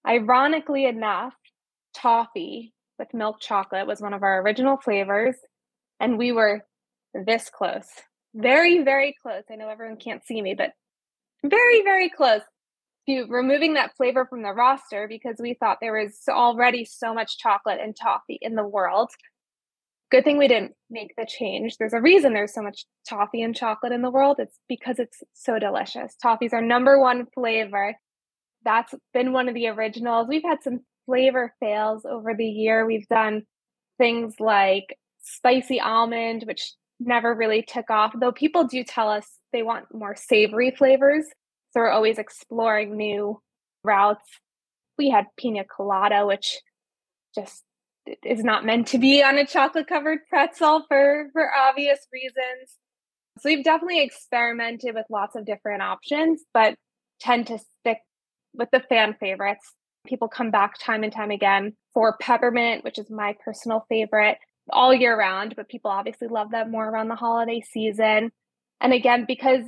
Ironically 0.07 0.85
enough, 0.85 1.33
toffee 1.95 2.73
with 2.99 3.13
milk 3.13 3.39
chocolate 3.39 3.87
was 3.87 4.01
one 4.01 4.13
of 4.13 4.23
our 4.23 4.41
original 4.41 4.77
flavors, 4.77 5.35
and 5.99 6.17
we 6.17 6.31
were 6.31 6.65
this 7.13 7.49
close. 7.49 7.87
Very, 8.35 8.83
very 8.83 9.15
close. 9.21 9.43
I 9.51 9.55
know 9.55 9.69
everyone 9.69 9.97
can't 9.97 10.23
see 10.23 10.41
me, 10.41 10.53
but 10.53 10.71
very, 11.43 11.81
very 11.83 12.09
close 12.09 12.41
removing 13.07 13.75
that 13.75 13.95
flavor 13.95 14.25
from 14.25 14.43
the 14.43 14.51
roster 14.51 15.07
because 15.07 15.37
we 15.39 15.53
thought 15.53 15.77
there 15.79 15.93
was 15.93 16.19
already 16.29 16.83
so 16.83 17.13
much 17.13 17.37
chocolate 17.37 17.79
and 17.81 17.95
toffee 17.95 18.37
in 18.41 18.55
the 18.55 18.67
world 18.67 19.09
good 20.11 20.23
thing 20.23 20.37
we 20.37 20.47
didn't 20.47 20.73
make 20.89 21.13
the 21.17 21.25
change. 21.25 21.77
There's 21.77 21.93
a 21.93 22.01
reason 22.01 22.33
there's 22.33 22.53
so 22.53 22.61
much 22.61 22.85
toffee 23.07 23.41
and 23.41 23.55
chocolate 23.55 23.91
in 23.91 24.01
the 24.01 24.11
world. 24.11 24.37
It's 24.39 24.59
because 24.69 24.99
it's 24.99 25.23
so 25.33 25.59
delicious. 25.59 26.15
Toffee's 26.21 26.53
our 26.53 26.61
number 26.61 26.99
one 26.99 27.27
flavor. 27.33 27.95
That's 28.63 28.93
been 29.13 29.33
one 29.33 29.47
of 29.49 29.53
the 29.53 29.67
originals. 29.67 30.27
We've 30.27 30.43
had 30.43 30.63
some 30.63 30.81
flavor 31.05 31.53
fails 31.59 32.05
over 32.05 32.33
the 32.33 32.45
year. 32.45 32.85
We've 32.85 33.07
done 33.07 33.43
things 33.97 34.35
like 34.39 34.97
spicy 35.21 35.79
almond, 35.79 36.43
which 36.47 36.73
never 36.99 37.33
really 37.33 37.61
took 37.61 37.89
off, 37.89 38.13
though 38.19 38.31
people 38.31 38.63
do 38.63 38.83
tell 38.83 39.09
us 39.09 39.27
they 39.53 39.61
want 39.61 39.93
more 39.93 40.15
savory 40.15 40.71
flavors. 40.71 41.25
So 41.77 41.81
we're 41.81 41.91
always 41.91 42.17
exploring 42.17 42.97
new 42.97 43.39
routes. 43.83 44.27
We 44.97 45.11
had 45.11 45.27
pina 45.37 45.63
colada, 45.63 46.25
which 46.25 46.57
just 47.35 47.63
is 48.25 48.43
not 48.43 48.65
meant 48.65 48.87
to 48.87 48.97
be 48.97 49.21
on 49.21 49.37
a 49.37 49.45
chocolate 49.45 49.85
covered 49.85 50.25
pretzel 50.27 50.85
for 50.87 51.27
for 51.33 51.53
obvious 51.53 51.99
reasons. 52.11 52.77
So 53.37 53.49
we've 53.49 53.63
definitely 53.63 54.01
experimented 54.01 54.95
with 54.95 55.05
lots 55.11 55.35
of 55.35 55.45
different 55.45 55.83
options, 55.83 56.41
but 56.51 56.73
tend 57.19 57.45
to 57.47 57.59
stick 57.59 57.99
with 58.55 58.69
the 58.71 58.79
fan 58.79 59.15
favorites. 59.19 59.75
People 60.07 60.29
come 60.29 60.49
back 60.49 60.79
time 60.79 61.03
and 61.03 61.13
time 61.13 61.29
again 61.29 61.73
for 61.93 62.17
peppermint, 62.19 62.85
which 62.85 62.97
is 62.97 63.11
my 63.11 63.35
personal 63.45 63.85
favorite 63.87 64.39
all 64.71 64.95
year 64.95 65.15
round, 65.15 65.55
but 65.55 65.69
people 65.69 65.91
obviously 65.91 66.27
love 66.27 66.49
them 66.49 66.71
more 66.71 66.89
around 66.89 67.09
the 67.09 67.15
holiday 67.15 67.61
season. 67.61 68.31
And 68.81 68.93
again, 68.93 69.25
because 69.27 69.61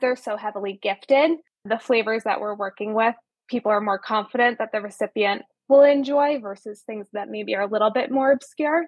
they're 0.00 0.16
so 0.16 0.38
heavily 0.38 0.78
gifted, 0.80 1.32
the 1.64 1.78
flavors 1.78 2.24
that 2.24 2.40
we're 2.40 2.54
working 2.54 2.94
with, 2.94 3.14
people 3.48 3.70
are 3.70 3.80
more 3.80 3.98
confident 3.98 4.58
that 4.58 4.70
the 4.72 4.80
recipient 4.80 5.42
will 5.68 5.82
enjoy 5.82 6.38
versus 6.40 6.82
things 6.86 7.06
that 7.12 7.28
maybe 7.28 7.54
are 7.54 7.62
a 7.62 7.66
little 7.66 7.90
bit 7.90 8.10
more 8.10 8.32
obscure. 8.32 8.86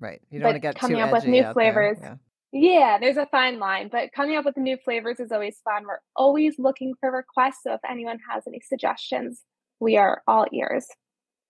Right. 0.00 0.20
You 0.30 0.38
don't 0.38 0.44
but 0.44 0.48
want 0.48 0.56
to 0.56 0.60
get 0.60 0.74
coming 0.78 1.00
up 1.00 1.12
with 1.12 1.26
new 1.26 1.44
flavors. 1.52 1.98
Yeah. 2.00 2.14
yeah, 2.52 2.98
there's 3.00 3.16
a 3.16 3.26
fine 3.26 3.58
line, 3.58 3.88
but 3.90 4.10
coming 4.14 4.36
up 4.36 4.44
with 4.44 4.56
new 4.56 4.76
flavors 4.84 5.18
is 5.20 5.32
always 5.32 5.58
fun. 5.64 5.84
We're 5.84 5.98
always 6.16 6.54
looking 6.58 6.94
for 7.00 7.10
requests. 7.10 7.62
So 7.64 7.74
if 7.74 7.80
anyone 7.88 8.18
has 8.32 8.44
any 8.46 8.60
suggestions, 8.60 9.42
we 9.80 9.96
are 9.96 10.22
all 10.26 10.46
ears. 10.52 10.86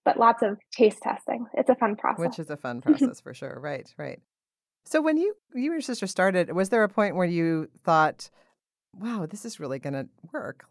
But 0.04 0.18
lots 0.18 0.42
of 0.42 0.58
taste 0.72 1.02
testing. 1.02 1.46
It's 1.52 1.68
a 1.68 1.74
fun 1.74 1.96
process. 1.96 2.20
Which 2.20 2.38
is 2.38 2.50
a 2.50 2.56
fun 2.56 2.80
process 2.82 3.20
for 3.20 3.34
sure. 3.34 3.58
Right, 3.60 3.92
right. 3.98 4.20
So 4.86 5.02
when 5.02 5.18
you 5.18 5.34
you 5.54 5.64
and 5.70 5.74
your 5.74 5.80
sister 5.82 6.06
started, 6.06 6.50
was 6.52 6.70
there 6.70 6.82
a 6.82 6.88
point 6.88 7.14
where 7.14 7.26
you 7.26 7.68
thought, 7.84 8.30
"Wow, 8.95 9.26
this 9.26 9.45
is 9.45 9.61
really 9.61 9.78
going 9.78 9.95
to 9.95 10.09
work"? 10.33 10.66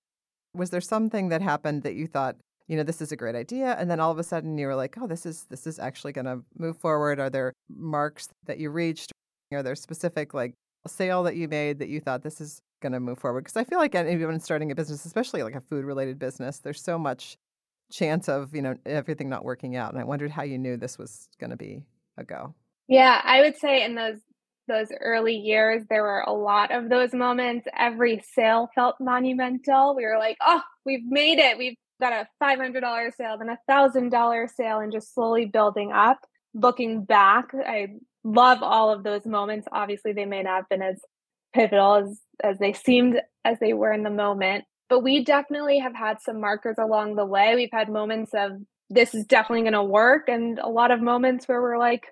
Was 0.54 0.70
there 0.70 0.82
something 0.82 1.30
that 1.30 1.42
happened 1.42 1.84
that 1.84 1.96
you 1.96 2.08
thought, 2.08 2.36
you 2.68 2.76
know, 2.78 2.84
this 2.84 3.02
is 3.02 3.12
a 3.12 3.16
great 3.16 3.36
idea, 3.36 3.76
and 3.80 3.90
then 3.90 4.00
all 4.00 4.12
of 4.12 4.20
a 4.20 4.24
sudden 4.24 4.58
you 4.58 4.68
were 4.68 4.76
like, 4.76 4.98
"Oh, 4.98 5.08
this 5.08 5.26
is 5.26 5.46
this 5.46 5.68
is 5.68 5.80
actually 5.80 6.14
going 6.14 6.26
to 6.26 6.44
move 6.58 6.78
forward"? 6.78 7.20
Are 7.20 7.30
there 7.30 7.54
marks 7.70 8.30
that 8.46 8.60
you 8.60 8.70
reached? 8.70 9.12
Are 9.54 9.64
there 9.64 9.76
specific 9.76 10.34
like 10.34 10.54
sale 10.88 11.24
that 11.24 11.36
you 11.36 11.48
made 11.48 11.80
that 11.80 11.90
you 11.90 12.00
thought 12.00 12.24
this 12.24 12.42
is 12.42 12.62
going 12.82 12.94
to 12.94 13.00
move 13.00 13.20
forward? 13.20 13.42
Because 13.44 13.58
I 13.58 13.64
feel 13.64 13.80
like 13.80 13.96
even 13.96 14.40
starting 14.40 14.72
a 14.72 14.76
business, 14.76 15.06
especially 15.06 15.44
like 15.44 15.56
a 15.56 15.62
food 15.62 15.86
related 15.86 16.20
business, 16.20 16.60
there's 16.60 16.82
so 16.82 16.98
much 16.98 17.38
chance 17.92 18.28
of 18.28 18.54
you 18.56 18.62
know 18.62 18.76
everything 18.86 19.30
not 19.30 19.46
working 19.46 19.76
out, 19.76 19.92
and 19.92 20.02
I 20.02 20.06
wondered 20.06 20.32
how 20.32 20.44
you 20.44 20.58
knew 20.58 20.76
this 20.78 20.98
was 20.98 21.30
going 21.40 21.52
to 21.52 21.58
be 21.58 21.84
a 22.18 22.24
go. 22.24 22.54
Yeah, 22.88 23.22
I 23.24 23.42
would 23.42 23.58
say 23.58 23.84
in 23.84 23.96
those 23.96 24.20
those 24.68 24.88
early 25.02 25.36
years 25.36 25.84
there 25.90 26.04
were 26.04 26.22
a 26.22 26.34
lot 26.34 26.72
of 26.72 26.90
those 26.90 27.14
moments. 27.14 27.68
Every 27.78 28.24
sale 28.34 28.70
felt 28.76 28.96
monumental. 29.00 29.96
We 29.96 30.06
were 30.06 30.18
like, 30.18 30.38
"Oh, 30.42 30.62
we've 30.86 31.06
made 31.06 31.40
it. 31.40 31.58
We've 31.58 31.78
got 32.00 32.14
a 32.14 32.28
$500 32.40 33.12
sale, 33.16 33.38
then 33.38 33.50
a 33.50 33.58
$1000 33.68 34.48
sale 34.48 34.80
and 34.80 34.92
just 34.92 35.14
slowly 35.14 35.46
building 35.46 35.92
up." 35.92 36.20
Looking 36.54 37.04
back, 37.04 37.52
I 37.54 37.96
love 38.24 38.64
all 38.64 38.92
of 38.92 39.04
those 39.04 39.26
moments. 39.26 39.68
Obviously, 39.72 40.14
they 40.14 40.26
may 40.26 40.44
not 40.44 40.56
have 40.56 40.70
been 40.70 40.82
as 40.82 41.02
pivotal 41.54 41.96
as 41.96 42.22
as 42.44 42.60
they 42.60 42.74
seemed 42.74 43.22
as 43.46 43.60
they 43.60 43.74
were 43.74 43.92
in 43.92 44.04
the 44.04 44.10
moment, 44.10 44.66
but 44.90 45.00
we 45.00 45.24
definitely 45.24 45.80
have 45.80 45.96
had 45.96 46.22
some 46.22 46.40
markers 46.40 46.78
along 46.78 47.16
the 47.16 47.26
way. 47.26 47.56
We've 47.56 47.70
had 47.72 47.90
moments 47.90 48.32
of 48.34 48.52
this 48.90 49.14
is 49.14 49.26
definitely 49.26 49.64
going 49.64 49.74
to 49.74 49.84
work 49.84 50.30
and 50.30 50.60
a 50.60 50.70
lot 50.70 50.92
of 50.92 51.02
moments 51.02 51.48
where 51.48 51.62
we're 51.62 51.78
like, 51.78 52.06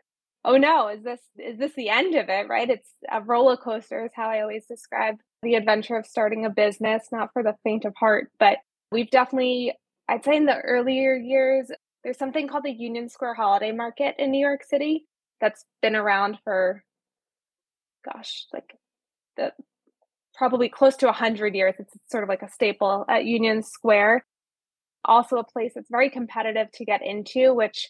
oh 0.46 0.58
no, 0.58 0.88
is 0.88 1.04
this 1.04 1.20
is 1.38 1.58
this 1.58 1.74
the 1.75 1.90
end 1.90 2.16
of 2.16 2.30
it, 2.30 2.48
right? 2.48 2.70
It's 2.70 2.90
a 3.12 3.22
roller 3.22 3.58
coaster 3.58 4.06
is 4.06 4.12
how 4.16 4.30
I 4.30 4.42
always 4.42 4.66
describe 4.68 5.16
the 5.42 5.56
adventure 5.56 5.98
of 5.98 6.06
starting 6.06 6.46
a 6.46 6.50
business, 6.50 7.08
not 7.12 7.32
for 7.34 7.44
the 7.44 7.56
faint 7.64 7.86
of 7.86 7.94
heart, 7.98 8.32
but 8.40 8.60
we've 8.92 9.10
definitely 9.10 9.74
I'd 10.08 10.24
say 10.24 10.38
in 10.38 10.46
the 10.46 10.58
earlier 10.58 11.16
years 11.16 11.70
there's 12.04 12.20
something 12.20 12.48
called 12.48 12.64
the 12.64 12.72
Union 12.72 13.10
Square 13.10 13.34
Holiday 13.34 13.72
Market 13.72 14.16
in 14.20 14.32
New 14.32 14.40
York 14.40 14.64
City 14.64 15.06
that's 15.42 15.66
been 15.82 15.96
around 15.96 16.38
for 16.44 16.84
gosh, 18.06 18.46
like 18.54 18.78
the 19.38 19.52
probably 20.36 20.70
close 20.70 20.96
to 20.98 21.08
100 21.08 21.56
years. 21.56 21.75
It's 21.80 21.94
sort 22.10 22.24
of 22.24 22.30
like 22.30 22.44
a 22.44 22.52
staple 22.52 23.06
at 23.10 23.25
Union 23.25 23.64
Square. 23.64 24.25
Also, 25.06 25.38
a 25.38 25.44
place 25.44 25.74
that's 25.75 25.90
very 25.90 26.10
competitive 26.10 26.72
to 26.74 26.86
get 26.86 27.02
into, 27.04 27.54
which 27.54 27.90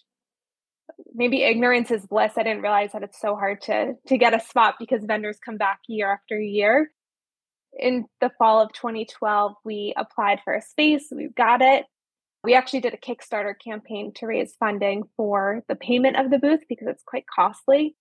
maybe 1.14 1.44
ignorance 1.44 1.92
is 1.92 2.06
bliss. 2.06 2.34
I 2.38 2.44
didn't 2.44 2.62
realize 2.62 2.92
that 2.94 3.04
it's 3.04 3.20
so 3.20 3.36
hard 3.36 3.62
to 3.62 3.96
to 4.08 4.18
get 4.18 4.34
a 4.34 4.40
spot 4.40 4.76
because 4.80 5.04
vendors 5.04 5.38
come 5.44 5.58
back 5.58 5.80
year 5.88 6.12
after 6.12 6.40
year. 6.40 6.92
In 7.78 8.06
the 8.22 8.32
fall 8.38 8.62
of 8.62 8.72
2012, 8.74 9.54
we 9.66 9.94
applied 9.98 10.40
for 10.44 10.54
a 10.54 10.62
space. 10.62 11.08
We 11.12 11.30
got 11.36 11.62
it. 11.62 11.86
We 12.44 12.54
actually 12.54 12.82
did 12.82 12.94
a 12.94 12.98
Kickstarter 12.98 13.54
campaign 13.62 14.14
to 14.16 14.28
raise 14.28 14.56
funding 14.60 15.04
for 15.18 15.64
the 15.68 15.76
payment 15.76 16.16
of 16.16 16.30
the 16.30 16.40
booth 16.40 16.62
because 16.70 16.88
it's 16.88 17.04
quite 17.04 17.26
costly. 17.28 17.96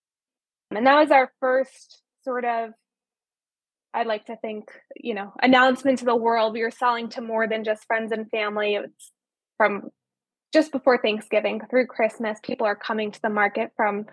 And 0.71 0.85
that 0.87 0.99
was 0.99 1.11
our 1.11 1.31
first 1.39 2.01
sort 2.23 2.45
of 2.45 2.71
I'd 3.95 4.07
like 4.07 4.25
to 4.25 4.35
think, 4.35 4.65
you 4.97 5.13
know, 5.13 5.31
announcement 5.41 5.99
to 5.99 6.05
the 6.05 6.15
world. 6.15 6.53
We 6.53 6.63
were 6.63 6.71
selling 6.71 7.07
to 7.09 7.21
more 7.21 7.47
than 7.47 7.63
just 7.63 7.85
friends 7.85 8.11
and 8.11 8.29
family. 8.29 8.75
It's 8.75 9.11
from 9.57 9.89
just 10.55 10.71
before 10.71 10.97
Thanksgiving 10.97 11.59
through 11.69 11.85
Christmas, 11.85 12.39
people 12.41 12.65
are 12.65 12.77
coming 12.77 13.11
to 13.11 13.21
the 13.21 13.29
market 13.29 13.71
from 13.75 14.05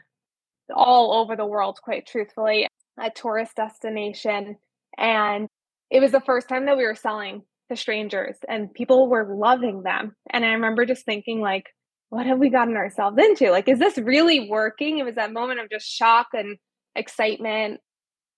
all 0.74 1.14
over 1.14 1.36
the 1.36 1.46
world, 1.46 1.78
quite 1.80 2.04
truthfully, 2.04 2.66
a 2.98 3.10
tourist 3.10 3.54
destination. 3.54 4.56
And 4.98 5.46
it 5.88 6.00
was 6.00 6.10
the 6.10 6.20
first 6.20 6.48
time 6.48 6.66
that 6.66 6.76
we 6.76 6.82
were 6.82 6.96
selling 6.96 7.42
to 7.70 7.76
strangers 7.76 8.34
and 8.48 8.74
people 8.74 9.08
were 9.08 9.32
loving 9.32 9.84
them. 9.84 10.16
And 10.30 10.44
I 10.44 10.54
remember 10.54 10.84
just 10.84 11.04
thinking, 11.04 11.40
like, 11.40 11.66
what 12.08 12.26
have 12.26 12.40
we 12.40 12.50
gotten 12.50 12.76
ourselves 12.76 13.18
into? 13.18 13.52
Like, 13.52 13.68
is 13.68 13.78
this 13.78 13.96
really 13.96 14.50
working? 14.50 14.98
It 14.98 15.04
was 15.04 15.14
that 15.14 15.32
moment 15.32 15.60
of 15.60 15.70
just 15.70 15.86
shock 15.86 16.26
and 16.32 16.56
excitement. 16.96 17.78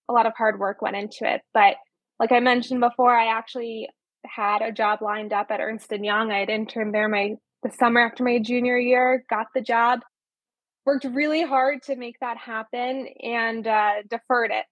A 0.09 0.13
lot 0.13 0.27
of 0.27 0.33
hard 0.37 0.59
work 0.59 0.79
went 0.79 0.95
into 0.95 1.21
it. 1.23 1.41
But 1.55 1.77
like 2.19 2.31
I 2.31 2.39
mentioned 2.39 2.81
before, 2.81 3.17
I 3.17 3.35
actually 3.35 3.89
had 4.23 4.61
a 4.61 4.71
job 4.71 5.01
lined 5.01 5.33
up 5.33 5.47
at 5.49 5.59
Ernst 5.59 5.91
Young. 5.91 6.31
I 6.31 6.41
had 6.41 6.51
interned 6.51 6.93
there 6.93 7.09
my 7.09 7.37
the 7.65 7.71
summer 7.71 7.99
after 7.99 8.23
my 8.23 8.37
junior 8.37 8.77
year, 8.77 9.25
got 9.27 9.47
the 9.55 9.61
job, 9.61 10.01
worked 10.85 11.05
really 11.05 11.41
hard 11.41 11.81
to 11.81 11.95
make 11.95 12.15
that 12.21 12.37
happen, 12.37 13.07
and 13.23 13.65
uh, 13.65 14.03
deferred 14.07 14.51
it. 14.51 14.65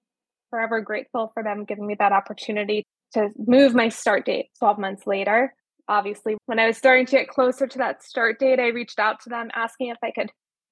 Forever 0.51 0.81
grateful 0.81 1.31
for 1.33 1.41
them 1.41 1.65
giving 1.65 1.87
me 1.87 1.95
that 1.97 2.11
opportunity 2.11 2.85
to 3.13 3.29
move 3.35 3.73
my 3.73 3.89
start 3.89 4.25
date 4.27 4.49
12 4.59 4.77
months 4.77 5.07
later. 5.07 5.55
Obviously, 5.87 6.37
when 6.45 6.59
I 6.59 6.67
was 6.67 6.77
starting 6.77 7.07
to 7.07 7.17
get 7.17 7.27
closer 7.27 7.65
to 7.65 7.77
that 7.79 8.03
start 8.03 8.39
date, 8.39 8.59
I 8.59 8.67
reached 8.67 8.99
out 8.99 9.21
to 9.21 9.29
them 9.29 9.49
asking 9.55 9.87
if 9.87 9.97
I 10.03 10.11
could 10.11 10.29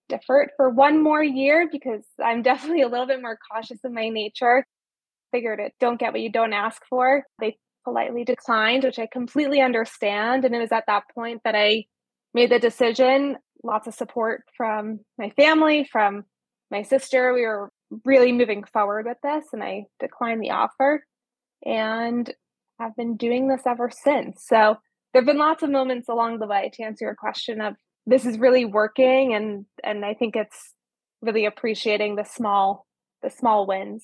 defer 0.07 0.43
it 0.43 0.51
for 0.55 0.69
one 0.69 1.01
more 1.01 1.23
year 1.23 1.67
because 1.71 2.03
I'm 2.23 2.41
definitely 2.43 2.83
a 2.83 2.87
little 2.87 3.07
bit 3.07 3.21
more 3.21 3.39
cautious 3.51 3.79
in 3.83 3.95
my 3.95 4.09
nature. 4.09 4.63
Figured 5.31 5.59
it, 5.59 5.73
don't 5.79 5.99
get 5.99 6.13
what 6.13 6.21
you 6.21 6.31
don't 6.31 6.53
ask 6.53 6.83
for. 6.87 7.23
They 7.39 7.57
politely 7.83 8.23
declined, 8.25 8.83
which 8.83 8.99
I 8.99 9.07
completely 9.11 9.59
understand. 9.59 10.45
And 10.45 10.53
it 10.53 10.59
was 10.59 10.71
at 10.71 10.83
that 10.85 11.05
point 11.15 11.41
that 11.45 11.55
I 11.55 11.85
made 12.33 12.51
the 12.51 12.59
decision. 12.59 13.37
Lots 13.63 13.87
of 13.87 13.93
support 13.93 14.43
from 14.55 15.01
my 15.17 15.29
family, 15.31 15.83
from 15.83 16.25
my 16.69 16.83
sister. 16.83 17.33
We 17.33 17.45
were 17.45 17.71
really 18.05 18.31
moving 18.31 18.63
forward 18.63 19.05
with 19.05 19.17
this, 19.21 19.45
and 19.53 19.63
I 19.63 19.85
declined 19.99 20.41
the 20.41 20.51
offer 20.51 21.05
and 21.65 22.33
have 22.79 22.95
been 22.95 23.17
doing 23.17 23.47
this 23.47 23.61
ever 23.65 23.91
since. 23.91 24.43
So 24.47 24.77
there 25.13 25.21
have 25.21 25.27
been 25.27 25.37
lots 25.37 25.61
of 25.61 25.69
moments 25.69 26.09
along 26.09 26.39
the 26.39 26.47
way 26.47 26.71
to 26.73 26.83
answer 26.83 27.05
your 27.05 27.15
question 27.15 27.61
of 27.61 27.75
this 28.07 28.25
is 28.25 28.39
really 28.39 28.65
working 28.65 29.33
and 29.35 29.65
and 29.83 30.03
I 30.03 30.15
think 30.15 30.35
it's 30.35 30.73
really 31.21 31.45
appreciating 31.45 32.15
the 32.15 32.23
small 32.23 32.87
the 33.21 33.29
small 33.29 33.67
wins. 33.67 34.03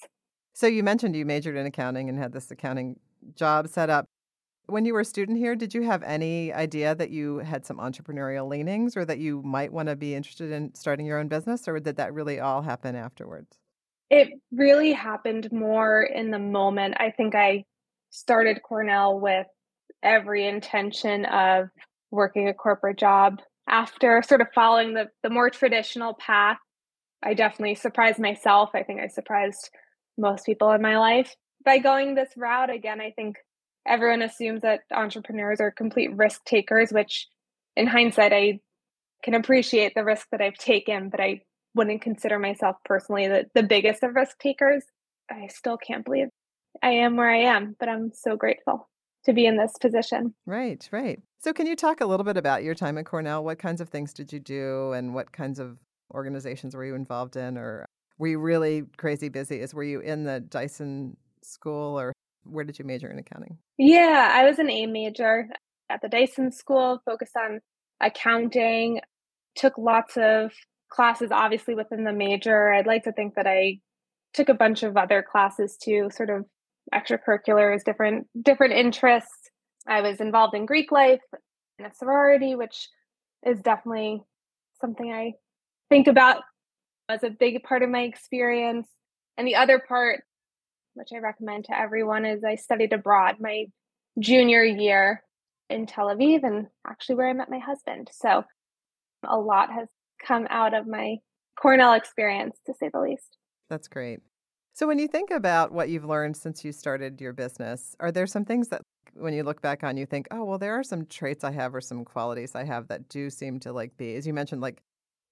So 0.54 0.68
you 0.68 0.84
mentioned 0.84 1.16
you 1.16 1.26
majored 1.26 1.56
in 1.56 1.66
accounting 1.66 2.10
and 2.10 2.18
had 2.18 2.34
this 2.34 2.52
accounting 2.52 3.00
job 3.36 3.68
set 3.68 3.90
up. 3.90 4.06
When 4.70 4.84
you 4.84 4.94
were 4.94 5.00
a 5.00 5.06
student 5.06 5.38
here, 5.38 5.56
did 5.56 5.74
you 5.74 5.84
have 5.84 6.04
any 6.04 6.52
idea 6.52 6.94
that 6.94 7.10
you 7.10 7.38
had 7.38 7.66
some 7.66 7.78
entrepreneurial 7.78 8.50
leanings 8.50 8.98
or 8.98 9.06
that 9.06 9.18
you 9.18 9.42
might 9.44 9.72
want 9.72 9.88
to 9.88 9.96
be 9.96 10.14
interested 10.14 10.52
in 10.52 10.76
starting 10.76 11.06
your 11.06 11.20
own 11.20 11.30
business, 11.30 11.70
or 11.70 11.80
did 11.80 11.96
that 11.96 12.14
really 12.14 12.42
all 12.42 12.62
happen 12.62 12.94
afterwards? 12.94 13.58
It 14.10 14.28
really 14.52 14.92
happened 14.92 15.50
more 15.54 16.04
in 16.04 16.32
the 16.32 16.40
moment. 16.40 16.96
I 17.00 17.12
think 17.12 17.34
I 17.34 17.64
started 18.10 18.62
Cornell 18.62 19.20
with 19.20 19.48
every 20.04 20.46
intention 20.46 21.24
of 21.26 21.70
working 22.12 22.50
a 22.50 22.54
corporate 22.54 22.98
job. 22.98 23.42
After 23.70 24.22
sort 24.28 24.42
of 24.42 24.48
following 24.54 24.94
the, 24.94 25.08
the 25.24 25.30
more 25.30 25.50
traditional 25.50 26.14
path, 26.14 26.58
I 27.24 27.34
definitely 27.34 27.76
surprised 27.76 28.20
myself. 28.20 28.72
I 28.74 28.84
think 28.84 29.00
I 29.00 29.08
surprised 29.08 29.70
most 30.18 30.46
people 30.46 30.72
in 30.72 30.82
my 30.82 30.98
life. 30.98 31.34
By 31.64 31.78
going 31.78 32.16
this 32.16 32.30
route, 32.36 32.70
again, 32.70 33.00
I 33.02 33.12
think 33.12 33.38
everyone 33.88 34.22
assumes 34.22 34.62
that 34.62 34.82
entrepreneurs 34.92 35.60
are 35.60 35.72
complete 35.72 36.16
risk 36.16 36.44
takers, 36.46 36.92
which 36.92 37.28
in 37.76 37.88
hindsight, 37.88 38.34
I 38.34 38.60
can 39.24 39.34
appreciate 39.34 39.94
the 39.96 40.04
risk 40.04 40.28
that 40.32 40.42
I've 40.42 40.58
taken, 40.58 41.10
but 41.10 41.20
I 41.20 41.42
wouldn't 41.76 42.02
consider 42.02 42.40
myself 42.40 42.76
personally 42.86 43.28
the, 43.28 43.46
the 43.54 43.64
biggest 43.64 44.04
of 44.04 44.16
risk 44.16 44.40
takers. 44.40 44.84
I 45.30 45.48
still 45.48 45.78
can't 45.78 46.06
believe 46.06 46.28
I 46.82 46.90
am 46.92 47.16
where 47.16 47.30
I 47.30 47.40
am, 47.40 47.76
but 47.80 47.90
I'm 47.90 48.12
so 48.14 48.36
grateful 48.36 48.90
to 49.26 49.34
be 49.34 49.46
in 49.46 49.58
this 49.58 49.74
position. 49.80 50.34
Right, 50.46 50.88
right. 50.92 51.20
So, 51.40 51.54
can 51.54 51.68
you 51.68 51.76
talk 51.76 52.02
a 52.02 52.06
little 52.06 52.24
bit 52.24 52.38
about 52.38 52.64
your 52.64 52.76
time 52.76 52.98
at 52.98 53.06
Cornell? 53.06 53.44
What 53.44 53.60
kinds 53.60 53.82
of 53.82 53.90
things 53.90 54.14
did 54.14 54.32
you 54.34 54.40
do, 54.40 54.92
and 54.94 55.14
what 55.14 55.32
kinds 55.32 55.60
of 55.60 55.78
organizations 56.14 56.76
were 56.76 56.86
you 56.86 56.96
involved 56.96 57.36
in, 57.36 57.58
or 57.58 57.86
were 58.18 58.28
you 58.28 58.40
really 58.40 58.84
crazy 58.98 59.30
busy? 59.30 59.60
Is 59.60 59.74
were 59.74 59.84
you 59.84 60.00
in 60.00 60.24
the 60.24 60.40
Dyson 60.40 61.18
school 61.42 62.00
or 62.00 62.14
where 62.50 62.64
did 62.64 62.80
you 62.80 62.86
major 62.86 63.10
in 63.10 63.20
accounting? 63.20 63.58
Yeah, 63.78 64.32
I 64.34 64.46
was 64.46 64.60
an 64.60 64.70
A 64.70 64.86
major 64.86 65.48
at 65.90 66.02
the 66.02 66.10
Dyson 66.10 66.52
School, 66.52 67.02
focused 67.06 67.36
on 67.38 67.60
accounting, 68.02 69.02
took 69.56 69.78
lots 69.78 70.18
of 70.18 70.52
classes 70.90 71.30
obviously 71.32 71.76
within 71.76 72.04
the 72.04 72.14
major. 72.14 72.72
I'd 72.72 72.88
like 72.88 73.04
to 73.04 73.12
think 73.12 73.36
that 73.36 73.48
I 73.48 73.80
took 74.34 74.50
a 74.50 74.54
bunch 74.54 74.84
of 74.84 74.98
other 74.98 75.24
classes 75.24 75.78
too, 75.82 76.10
sort 76.14 76.30
of 76.30 76.46
extracurriculars, 76.94 77.84
different 77.84 78.28
different 78.42 78.74
interests. 78.74 79.50
I 79.88 80.02
was 80.02 80.20
involved 80.20 80.56
in 80.56 80.66
Greek 80.66 80.92
life 80.92 81.22
in 81.80 81.86
a 81.86 81.94
sorority, 81.94 82.56
which 82.56 82.90
is 83.46 83.62
definitely 83.62 84.22
something 84.80 85.12
I 85.12 85.34
think 85.90 86.08
about 86.08 86.44
as 87.10 87.24
a 87.24 87.30
big 87.30 87.64
part 87.64 87.84
of 87.84 87.90
my 87.90 88.02
experience. 88.02 88.88
And 89.38 89.48
the 89.48 89.56
other 89.56 89.80
part, 89.80 90.24
which 90.98 91.10
I 91.14 91.20
recommend 91.20 91.66
to 91.66 91.78
everyone, 91.78 92.26
is 92.26 92.44
I 92.44 92.56
studied 92.56 92.94
abroad 92.94 93.36
my 93.40 93.66
junior 94.20 94.64
year 94.64 95.24
in 95.70 95.86
Tel 95.86 96.08
Aviv 96.08 96.44
and 96.44 96.68
actually 96.86 97.16
where 97.16 97.30
I 97.30 97.34
met 97.34 97.50
my 97.50 97.60
husband. 97.60 98.10
So 98.12 98.44
a 99.28 99.38
lot 99.38 99.72
has 99.72 99.88
come 100.26 100.48
out 100.50 100.74
of 100.74 100.88
my 100.88 101.18
Cornell 101.60 101.94
experience, 101.94 102.58
to 102.66 102.74
say 102.74 102.90
the 102.94 103.00
least. 103.00 103.38
That's 103.70 103.88
great. 103.88 104.20
So, 104.74 104.86
when 104.86 105.00
you 105.00 105.08
think 105.08 105.32
about 105.32 105.72
what 105.72 105.90
you've 105.90 106.06
learned 106.06 106.38
since 106.38 106.64
you 106.64 106.72
started 106.72 107.20
your 107.20 107.34
business, 107.34 107.96
are 108.00 108.12
there 108.12 108.28
some 108.28 108.46
things 108.46 108.68
that 108.68 108.84
when 109.16 109.34
you 109.34 109.44
look 109.44 109.62
back 109.62 109.84
on 109.84 109.98
you 109.98 110.06
think, 110.06 110.28
oh, 110.30 110.44
well, 110.44 110.60
there 110.60 110.78
are 110.78 110.84
some 110.84 111.08
traits 111.08 111.44
I 111.44 111.52
have 111.52 111.74
or 111.74 111.82
some 111.82 112.06
qualities 112.06 112.54
I 112.54 112.64
have 112.64 112.88
that 112.90 113.10
do 113.10 113.32
seem 113.32 113.60
to 113.62 113.74
like 113.74 113.98
be, 113.98 114.16
as 114.16 114.28
you 114.28 114.34
mentioned, 114.34 114.62
like 114.62 114.84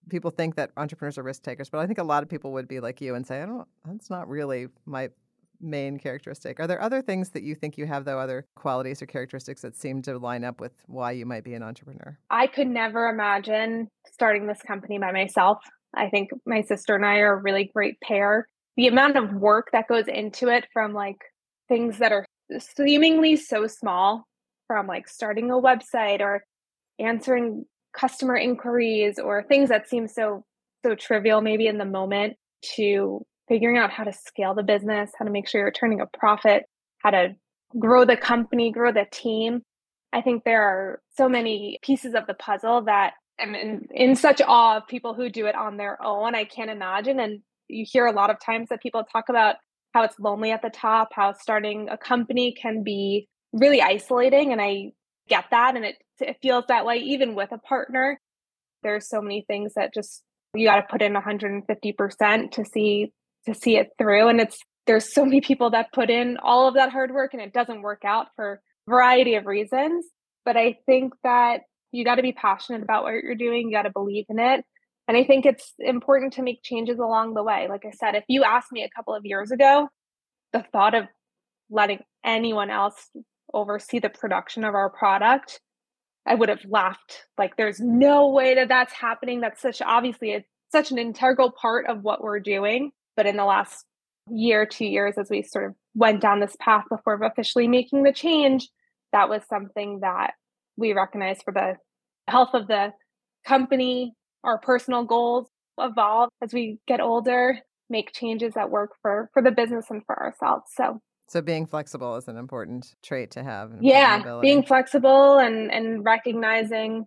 people 0.10 0.32
think 0.32 0.56
that 0.56 0.72
entrepreneurs 0.78 1.20
are 1.20 1.24
risk 1.24 1.44
takers, 1.44 1.70
but 1.70 1.80
I 1.80 1.86
think 1.86 2.00
a 2.00 2.04
lot 2.04 2.24
of 2.24 2.30
people 2.30 2.54
would 2.54 2.68
be 2.68 2.80
like 2.80 3.02
you 3.02 3.14
and 3.14 3.26
say, 3.26 3.42
I 3.42 3.46
don't, 3.46 3.68
that's 3.86 4.10
not 4.10 4.28
really 4.28 4.68
my 4.86 5.10
main 5.66 5.98
characteristic. 5.98 6.60
Are 6.60 6.68
there 6.68 6.82
other 6.82 7.02
things 7.02 7.32
that 7.32 7.44
you 7.44 7.56
think 7.56 7.78
you 7.78 7.86
have, 7.86 8.06
though, 8.06 8.20
other 8.20 8.46
qualities 8.56 9.02
or 9.02 9.06
characteristics 9.06 9.62
that 9.62 9.76
seem 9.76 10.02
to 10.04 10.18
line 10.18 10.44
up 10.44 10.62
with 10.62 10.72
why 10.88 11.12
you 11.12 11.26
might 11.26 11.44
be 11.44 11.54
an 11.54 11.64
entrepreneur? 11.64 12.18
I 12.30 12.48
could 12.48 12.68
never 12.68 13.08
imagine 13.08 13.90
starting 14.12 14.48
this 14.48 14.62
company 14.62 15.00
by 15.00 15.12
myself. 15.12 15.58
I 15.96 16.10
think 16.10 16.30
my 16.46 16.62
sister 16.62 16.96
and 16.96 17.06
I 17.06 17.18
are 17.18 17.34
a 17.34 17.42
really 17.42 17.72
great 17.74 18.00
pair. 18.02 18.48
The 18.78 18.88
amount 18.88 19.18
of 19.18 19.34
work 19.34 19.70
that 19.72 19.88
goes 19.88 20.08
into 20.08 20.50
it 20.50 20.66
from 20.72 20.94
like 20.94 21.18
things 21.68 21.98
that 22.00 22.12
are 22.12 22.26
seemingly 22.60 23.36
so 23.36 23.68
small, 23.68 24.26
from 24.68 24.88
like 24.88 25.08
starting 25.08 25.52
a 25.52 25.56
website 25.56 26.22
or 26.22 26.44
answering 27.00 27.66
customer 27.96 28.36
inquiries 28.36 29.18
or 29.20 29.44
things 29.44 29.70
that 29.70 29.88
seem 29.88 30.08
so 30.08 30.44
so 30.86 30.96
trivial 30.96 31.42
maybe 31.42 31.66
in 31.66 31.78
the 31.78 31.86
moment 31.86 32.36
to 32.76 33.26
figuring 33.48 33.78
out 33.78 33.92
how 33.92 34.04
to 34.04 34.14
scale 34.14 34.54
the 34.54 34.64
business, 34.64 35.12
how 35.18 35.26
to 35.26 35.32
make 35.32 35.48
sure 35.48 35.62
you're 35.62 35.72
turning 35.72 36.02
a 36.02 36.18
profit, 36.18 36.64
how 37.00 37.12
to 37.12 37.36
grow 37.78 38.06
the 38.06 38.18
company, 38.18 38.72
grow 38.72 38.92
the 38.92 39.06
team. 39.12 39.62
I 40.14 40.22
think 40.22 40.44
there 40.44 40.64
are 40.64 41.02
so 41.18 41.28
many 41.28 41.80
pieces 41.82 42.16
of 42.16 42.26
the 42.28 42.34
puzzle 42.34 42.84
that 42.84 43.14
I'm 43.40 43.54
in, 43.54 43.88
in 43.94 44.16
such 44.16 44.42
awe 44.42 44.78
of 44.78 44.88
people 44.88 45.14
who 45.14 45.30
do 45.30 45.46
it 45.46 45.56
on 45.56 45.78
their 45.78 46.02
own. 46.02 46.36
I 46.36 46.46
can't 46.46 46.70
imagine. 46.72 47.20
And 47.20 47.42
you 47.68 47.86
hear 47.88 48.06
a 48.06 48.14
lot 48.14 48.30
of 48.30 48.40
times 48.40 48.70
that 48.70 48.82
people 48.82 49.04
talk 49.04 49.30
about 49.30 49.56
how 49.94 50.04
it's 50.04 50.20
lonely 50.20 50.52
at 50.52 50.62
the 50.62 50.70
top, 50.70 51.10
how 51.14 51.34
starting 51.34 51.90
a 51.90 51.98
company 51.98 52.54
can 52.60 52.84
be 52.84 53.28
really 53.54 53.82
isolating. 53.82 54.52
And 54.52 54.62
I 54.62 54.92
get 55.28 55.46
that. 55.52 55.76
And 55.76 55.86
it, 55.86 55.96
it 56.20 56.38
feels 56.42 56.66
that 56.68 56.86
way 56.86 56.98
even 56.98 57.36
with 57.36 57.52
a 57.52 57.58
partner. 57.58 58.20
There's 58.84 59.10
so 59.10 59.22
many 59.22 59.44
things 59.48 59.74
that 59.76 59.94
just 59.94 60.24
you 60.54 60.68
got 60.68 60.78
to 60.78 60.84
put 60.84 61.02
in 61.02 61.14
150% 61.14 62.52
to 62.52 62.66
see 62.66 63.12
to 63.46 63.54
see 63.54 63.78
it 63.78 63.90
through. 63.98 64.28
And 64.28 64.40
it's 64.42 64.60
there's 64.88 65.12
so 65.12 65.26
many 65.26 65.42
people 65.42 65.72
that 65.72 65.92
put 65.94 66.10
in 66.10 66.38
all 66.38 66.68
of 66.68 66.76
that 66.76 66.92
hard 66.92 67.12
work 67.12 67.34
and 67.34 67.42
it 67.42 67.54
doesn't 67.54 67.82
work 67.82 68.04
out 68.06 68.28
for 68.36 68.62
a 68.88 68.92
variety 68.92 69.36
of 69.36 69.46
reasons. 69.46 70.06
But 70.44 70.58
I 70.58 70.78
think 70.86 71.14
that 71.24 71.62
you 71.92 72.06
got 72.06 72.16
to 72.16 72.22
be 72.22 72.34
passionate 72.34 72.84
about 72.84 73.04
what 73.04 73.14
you're 73.14 73.36
doing. 73.36 73.68
You 73.68 73.72
got 73.76 73.84
to 73.84 73.92
believe 73.92 74.26
in 74.30 74.38
it. 74.38 74.64
And 75.08 75.18
I 75.18 75.24
think 75.24 75.46
it's 75.46 75.74
important 75.80 76.34
to 76.34 76.44
make 76.44 76.64
changes 76.64 77.00
along 77.00 77.34
the 77.34 77.44
way. 77.44 77.68
Like 77.70 77.86
I 77.86 77.92
said, 77.92 78.16
if 78.16 78.24
you 78.28 78.44
asked 78.44 78.72
me 78.72 78.84
a 78.84 78.90
couple 78.90 79.16
of 79.16 79.26
years 79.26 79.52
ago, 79.52 79.88
the 80.52 80.64
thought 80.72 80.96
of 80.96 81.06
letting 81.70 82.00
anyone 82.24 82.70
else 82.70 83.10
oversee 83.54 84.00
the 84.00 84.10
production 84.10 84.64
of 84.64 84.74
our 84.74 84.90
product, 84.90 85.60
I 86.26 86.36
would 86.36 86.50
have 86.50 86.66
laughed. 86.68 87.26
Like, 87.38 87.56
there's 87.56 87.80
no 87.80 88.30
way 88.30 88.56
that 88.56 88.68
that's 88.68 88.94
happening. 88.94 89.42
That's 89.42 89.62
such 89.62 89.82
obviously 89.82 90.32
it's 90.32 90.50
such 90.72 90.92
an 90.92 90.98
integral 90.98 91.52
part 91.52 91.86
of 91.88 92.02
what 92.04 92.24
we're 92.24 92.40
doing. 92.40 92.92
But 93.16 93.26
in 93.26 93.38
the 93.38 93.46
last 93.46 93.86
year, 94.30 94.66
two 94.66 94.86
years, 94.86 95.18
as 95.18 95.30
we 95.30 95.44
sort 95.44 95.66
of 95.66 95.76
went 95.94 96.22
down 96.22 96.40
this 96.40 96.56
path 96.60 96.86
before 96.90 97.16
officially 97.24 97.68
making 97.68 98.04
the 98.04 98.14
change, 98.14 98.68
that 99.12 99.30
was 99.30 99.42
something 99.50 100.00
that 100.02 100.34
we 100.78 100.94
recognized 100.94 101.44
for 101.44 101.54
the 101.54 101.76
health 102.28 102.50
of 102.54 102.68
the 102.68 102.92
company, 103.46 104.14
our 104.44 104.58
personal 104.60 105.04
goals 105.04 105.48
evolve 105.80 106.30
as 106.42 106.54
we 106.54 106.80
get 106.88 107.00
older, 107.00 107.60
make 107.90 108.12
changes 108.14 108.54
that 108.56 108.72
work 108.72 108.92
for 109.02 109.30
for 109.34 109.42
the 109.42 109.52
business 109.52 109.86
and 109.90 110.04
for 110.06 110.22
ourselves. 110.22 110.66
So 110.76 111.02
so 111.28 111.42
being 111.42 111.66
flexible 111.66 112.16
is 112.18 112.28
an 112.28 112.38
important 112.38 112.94
trait 113.04 113.32
to 113.32 113.44
have. 113.44 113.72
Yeah, 113.82 114.40
being 114.42 114.64
flexible 114.64 115.38
and 115.38 115.72
and 115.72 116.04
recognizing 116.04 117.06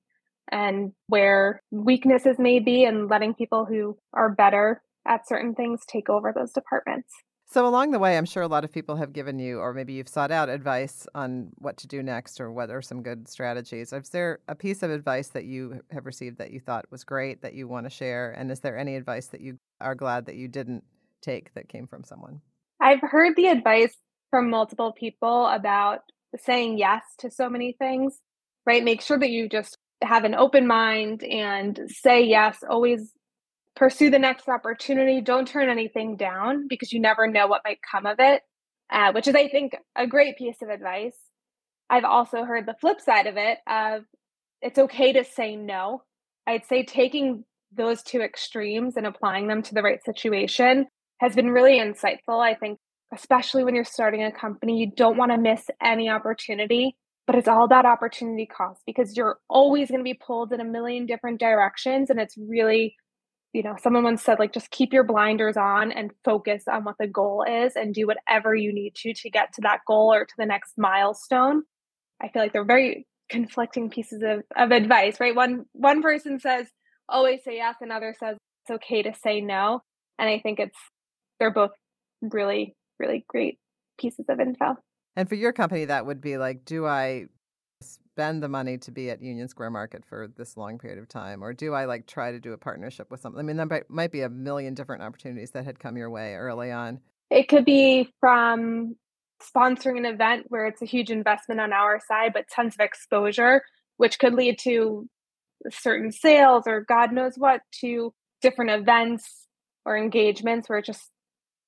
and 0.51 0.93
where 1.09 1.63
weaknesses 1.71 2.39
may 2.39 2.59
be 2.59 2.85
and 2.85 3.09
letting 3.09 3.35
people 3.35 3.65
who 3.67 3.99
are 4.15 4.31
better 4.31 4.83
at 5.09 5.27
certain 5.27 5.55
things 5.55 5.81
take 5.87 6.09
over 6.09 6.33
those 6.33 6.53
departments. 6.53 7.13
So, 7.51 7.67
along 7.67 7.93
the 7.93 7.99
way, 7.99 8.19
I'm 8.19 8.27
sure 8.27 8.43
a 8.43 8.49
lot 8.49 8.65
of 8.65 8.73
people 8.73 8.97
have 8.97 9.15
given 9.15 9.39
you, 9.39 9.59
or 9.59 9.73
maybe 9.73 9.95
you've 9.95 10.09
sought 10.09 10.31
out 10.31 10.51
advice 10.51 11.07
on 11.15 11.49
what 11.55 11.79
to 11.79 11.87
do 11.87 12.03
next 12.03 12.43
or 12.43 12.53
what 12.53 12.69
are 12.69 12.83
some 12.83 13.03
good 13.03 13.27
strategies. 13.27 13.91
Is 13.91 14.11
there 14.11 14.41
a 14.49 14.55
piece 14.55 14.83
of 14.83 14.91
advice 14.91 15.29
that 15.29 15.47
you 15.47 15.81
have 15.91 16.05
received 16.05 16.37
that 16.39 16.51
you 16.51 16.61
thought 16.61 16.85
was 16.91 17.05
great 17.05 17.41
that 17.41 17.55
you 17.55 17.67
want 17.67 17.87
to 17.87 17.91
share? 17.91 18.33
And 18.33 18.51
is 18.51 18.61
there 18.61 18.77
any 18.77 18.97
advice 18.97 19.29
that 19.29 19.41
you 19.41 19.59
are 19.81 19.95
glad 19.95 20.27
that 20.27 20.37
you 20.37 20.47
didn't 20.47 20.85
take 21.23 21.55
that 21.55 21.71
came 21.71 21.87
from 21.87 22.05
someone? 22.05 22.43
I've 22.83 23.01
heard 23.01 23.35
the 23.35 23.47
advice 23.47 23.97
from 24.29 24.51
multiple 24.51 24.93
people 24.93 25.47
about 25.47 26.01
saying 26.45 26.77
yes 26.77 27.03
to 27.21 27.31
so 27.31 27.49
many 27.49 27.75
things, 27.79 28.19
right? 28.67 28.85
Make 28.85 29.01
sure 29.01 29.19
that 29.19 29.31
you 29.31 29.49
just 29.49 29.79
have 30.03 30.25
an 30.25 30.35
open 30.35 30.67
mind 30.67 31.25
and 31.25 31.81
say 31.89 32.23
yes, 32.25 32.59
always 32.69 33.11
pursue 33.79 34.11
the 34.11 34.19
next 34.19 34.49
opportunity. 34.49 35.21
Don't 35.21 35.47
turn 35.47 35.69
anything 35.69 36.17
down 36.17 36.67
because 36.69 36.93
you 36.93 37.01
never 37.01 37.29
know 37.29 37.47
what 37.47 37.63
might 37.65 37.79
come 37.89 38.07
of 38.07 38.17
it, 38.19 38.43
uh, 38.91 39.13
which 39.13 39.29
is, 39.29 39.35
I 39.35 39.49
think, 39.49 39.77
a 39.97 40.07
great 40.07 40.37
piece 40.37 40.61
of 40.63 40.69
advice. 40.69 41.17
I've 41.89 42.05
also 42.05 42.43
heard 42.43 42.67
the 42.67 42.77
flip 42.81 43.01
side 43.01 43.27
of 43.27 43.37
it 43.37 43.59
of 43.67 44.03
it's 44.61 44.79
okay 44.79 45.13
to 45.13 45.25
say 45.25 45.55
no. 45.55 46.03
I'd 46.47 46.67
say 46.67 46.85
taking 46.85 47.45
those 47.73 48.03
two 48.03 48.21
extremes 48.21 48.97
and 48.97 49.07
applying 49.07 49.47
them 49.47 49.63
to 49.63 49.75
the 49.75 49.83
right 49.83 50.03
situation 50.05 50.87
has 51.21 51.35
been 51.35 51.51
really 51.51 51.79
insightful. 51.79 52.43
I 52.43 52.55
think, 52.55 52.79
especially 53.15 53.63
when 53.63 53.75
you're 53.75 53.85
starting 53.85 54.25
a 54.25 54.33
company, 54.33 54.79
you 54.79 54.91
don't 54.97 55.17
want 55.17 55.31
to 55.31 55.39
miss 55.39 55.67
any 55.81 56.09
opportunity, 56.09 56.97
but 57.27 57.37
it's 57.37 57.49
all 57.49 57.65
about 57.65 57.87
opportunity 57.87 58.47
cost 58.47 58.81
because 58.87 59.17
you're 59.17 59.39
always 59.49 59.89
going 59.89 60.01
to 60.01 60.05
be 60.05 60.19
pulled 60.21 60.53
in 60.53 60.61
a 60.61 60.65
million 60.65 61.07
different 61.07 61.39
directions. 61.39 62.11
And 62.11 62.19
it's 62.19 62.37
really 62.37 62.97
you 63.53 63.63
know, 63.63 63.77
someone 63.83 64.05
once 64.05 64.23
said, 64.23 64.39
like, 64.39 64.53
just 64.53 64.71
keep 64.71 64.93
your 64.93 65.05
blinders 65.05 65.57
on 65.57 65.91
and 65.91 66.13
focus 66.25 66.65
on 66.71 66.85
what 66.85 66.97
the 66.99 67.07
goal 67.07 67.45
is 67.49 67.77
and 67.77 67.95
do 67.95 68.07
whatever 68.07 68.55
you 68.55 68.73
need 68.73 68.95
to 68.97 69.15
to 69.15 69.31
get 69.31 69.53
to 69.55 69.63
that 69.63 69.81
goal 69.87 70.13
or 70.13 70.25
to 70.25 70.35
the 70.37 70.47
next 70.47 70.75
milestone. 70.77 71.63
I 72.23 72.29
feel 72.29 72.43
like 72.43 72.53
they're 72.53 72.65
very 72.65 73.07
conflicting 73.29 73.91
pieces 73.91 74.23
of, 74.23 74.43
of 74.57 74.71
advice, 74.71 75.21
right? 75.21 75.35
One 75.35 75.65
one 75.73 76.03
person 76.03 76.41
says 76.41 76.67
always 77.09 77.43
say 77.45 77.57
yes, 77.57 77.77
another 77.81 78.15
says 78.19 78.37
it's 78.65 78.75
okay 78.77 79.03
to 79.03 79.15
say 79.15 79.41
no. 79.41 79.81
And 80.19 80.29
I 80.29 80.41
think 80.41 80.59
it's 80.59 80.79
they're 81.39 81.53
both 81.53 81.71
really, 82.21 82.77
really 82.99 83.25
great 83.29 83.59
pieces 83.99 84.27
of 84.29 84.41
info. 84.41 84.77
And 85.17 85.29
for 85.29 85.37
your 85.37 85.53
company, 85.53 85.87
that 85.87 86.07
would 86.07 86.21
be 86.21 86.37
like, 86.37 86.65
do 86.65 86.87
I 86.87 87.27
spend 88.19 88.43
the 88.43 88.49
money 88.49 88.77
to 88.77 88.91
be 88.91 89.11
at 89.11 89.23
Union 89.23 89.47
Square 89.47 89.71
Market 89.71 90.05
for 90.05 90.27
this 90.37 90.57
long 90.57 90.77
period 90.77 90.99
of 90.99 91.07
time? 91.07 91.41
Or 91.41 91.53
do 91.53 91.73
I 91.73 91.85
like 91.85 92.09
try 92.09 92.33
to 92.33 92.41
do 92.41 92.53
a 92.53 92.59
partnership 92.59 93.13
with 93.13 93.21
something? 93.21 93.39
I 93.39 93.45
mean, 93.45 93.57
there 93.57 93.85
might 93.89 94.11
be 94.11 94.23
a 94.23 94.29
million 94.29 94.75
different 94.75 95.05
opportunities 95.05 95.53
that 95.53 95.65
had 95.65 95.79
come 95.79 95.97
your 95.97 96.11
way 96.11 96.35
early 96.35 96.73
on. 96.73 96.99
It 97.31 97.47
could 97.49 97.65
be 97.65 98.13
from 98.19 98.97
sponsoring 99.41 99.99
an 99.99 100.05
event 100.05 100.47
where 100.49 100.67
it's 100.67 100.83
a 100.83 100.85
huge 100.85 101.13
investment 101.13 101.61
on 101.61 101.73
our 101.73 102.01
side, 102.09 102.33
but 102.33 102.47
tons 102.53 102.75
of 102.75 102.81
exposure, 102.81 103.63
which 103.99 104.19
could 104.19 104.35
lead 104.35 104.59
to 104.63 105.09
certain 105.71 106.11
sales 106.11 106.65
or 106.67 106.81
God 106.81 107.13
knows 107.13 107.35
what, 107.37 107.61
to 107.83 108.13
different 108.43 108.73
events 108.73 109.47
or 109.85 109.97
engagements 109.97 110.69
where 110.69 110.81
it's 110.81 110.89
just 110.89 111.09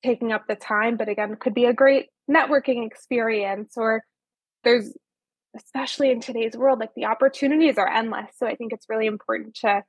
taking 0.04 0.32
up 0.32 0.48
the 0.48 0.56
time. 0.56 0.96
But 0.96 1.08
again, 1.08 1.36
could 1.36 1.54
be 1.54 1.66
a 1.66 1.72
great 1.72 2.06
networking 2.28 2.84
experience 2.88 3.74
or 3.76 4.02
there's 4.64 4.92
especially 5.56 6.10
in 6.10 6.20
today's 6.20 6.56
world, 6.56 6.78
like 6.78 6.94
the 6.94 7.06
opportunities 7.06 7.78
are 7.78 7.88
endless. 7.88 8.30
So 8.36 8.46
I 8.46 8.54
think 8.54 8.72
it's 8.72 8.88
really 8.88 9.06
important 9.06 9.54
to 9.56 9.82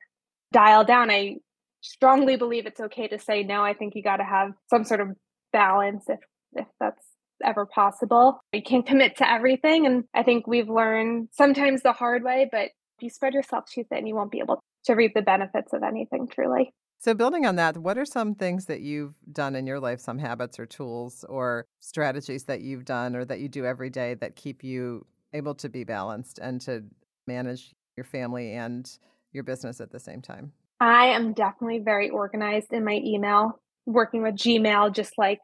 dial 0.52 0.84
down. 0.84 1.10
I 1.10 1.36
strongly 1.80 2.36
believe 2.36 2.66
it's 2.66 2.80
okay 2.80 3.08
to 3.08 3.18
say 3.18 3.42
no. 3.42 3.62
I 3.62 3.74
think 3.74 3.94
you 3.94 4.02
got 4.02 4.16
to 4.16 4.24
have 4.24 4.52
some 4.70 4.84
sort 4.84 5.00
of 5.00 5.08
balance 5.52 6.04
if 6.08 6.20
if 6.54 6.66
that's 6.78 7.04
ever 7.44 7.66
possible. 7.66 8.40
You 8.52 8.62
can't 8.62 8.86
commit 8.86 9.16
to 9.16 9.28
everything. 9.28 9.86
And 9.86 10.04
I 10.14 10.22
think 10.22 10.46
we've 10.46 10.68
learned 10.68 11.28
sometimes 11.32 11.82
the 11.82 11.92
hard 11.92 12.22
way, 12.22 12.48
but 12.50 12.66
if 12.66 13.02
you 13.02 13.10
spread 13.10 13.34
yourself 13.34 13.64
too 13.66 13.84
thin, 13.84 14.06
you 14.06 14.14
won't 14.14 14.30
be 14.30 14.38
able 14.38 14.60
to 14.84 14.94
reap 14.94 15.14
the 15.14 15.22
benefits 15.22 15.72
of 15.72 15.82
anything 15.82 16.28
truly. 16.28 16.72
So, 16.98 17.14
building 17.14 17.46
on 17.46 17.56
that, 17.56 17.78
what 17.78 17.98
are 17.98 18.04
some 18.04 18.36
things 18.36 18.66
that 18.66 18.80
you've 18.80 19.14
done 19.32 19.56
in 19.56 19.66
your 19.66 19.80
life, 19.80 19.98
some 19.98 20.18
habits 20.18 20.60
or 20.60 20.66
tools 20.66 21.24
or 21.28 21.66
strategies 21.80 22.44
that 22.44 22.60
you've 22.60 22.84
done 22.84 23.16
or 23.16 23.24
that 23.24 23.40
you 23.40 23.48
do 23.48 23.64
every 23.66 23.90
day 23.90 24.14
that 24.14 24.36
keep 24.36 24.62
you 24.62 25.04
able 25.32 25.54
to 25.56 25.68
be 25.68 25.84
balanced 25.84 26.38
and 26.38 26.60
to 26.62 26.84
manage 27.26 27.74
your 27.96 28.04
family 28.04 28.52
and 28.52 28.90
your 29.32 29.44
business 29.44 29.80
at 29.80 29.90
the 29.90 30.00
same 30.00 30.22
time? 30.22 30.52
I 30.80 31.06
am 31.06 31.32
definitely 31.32 31.78
very 31.78 32.10
organized 32.10 32.72
in 32.72 32.84
my 32.84 33.00
email, 33.04 33.60
working 33.86 34.22
with 34.22 34.34
Gmail, 34.34 34.94
just 34.94 35.14
like 35.16 35.40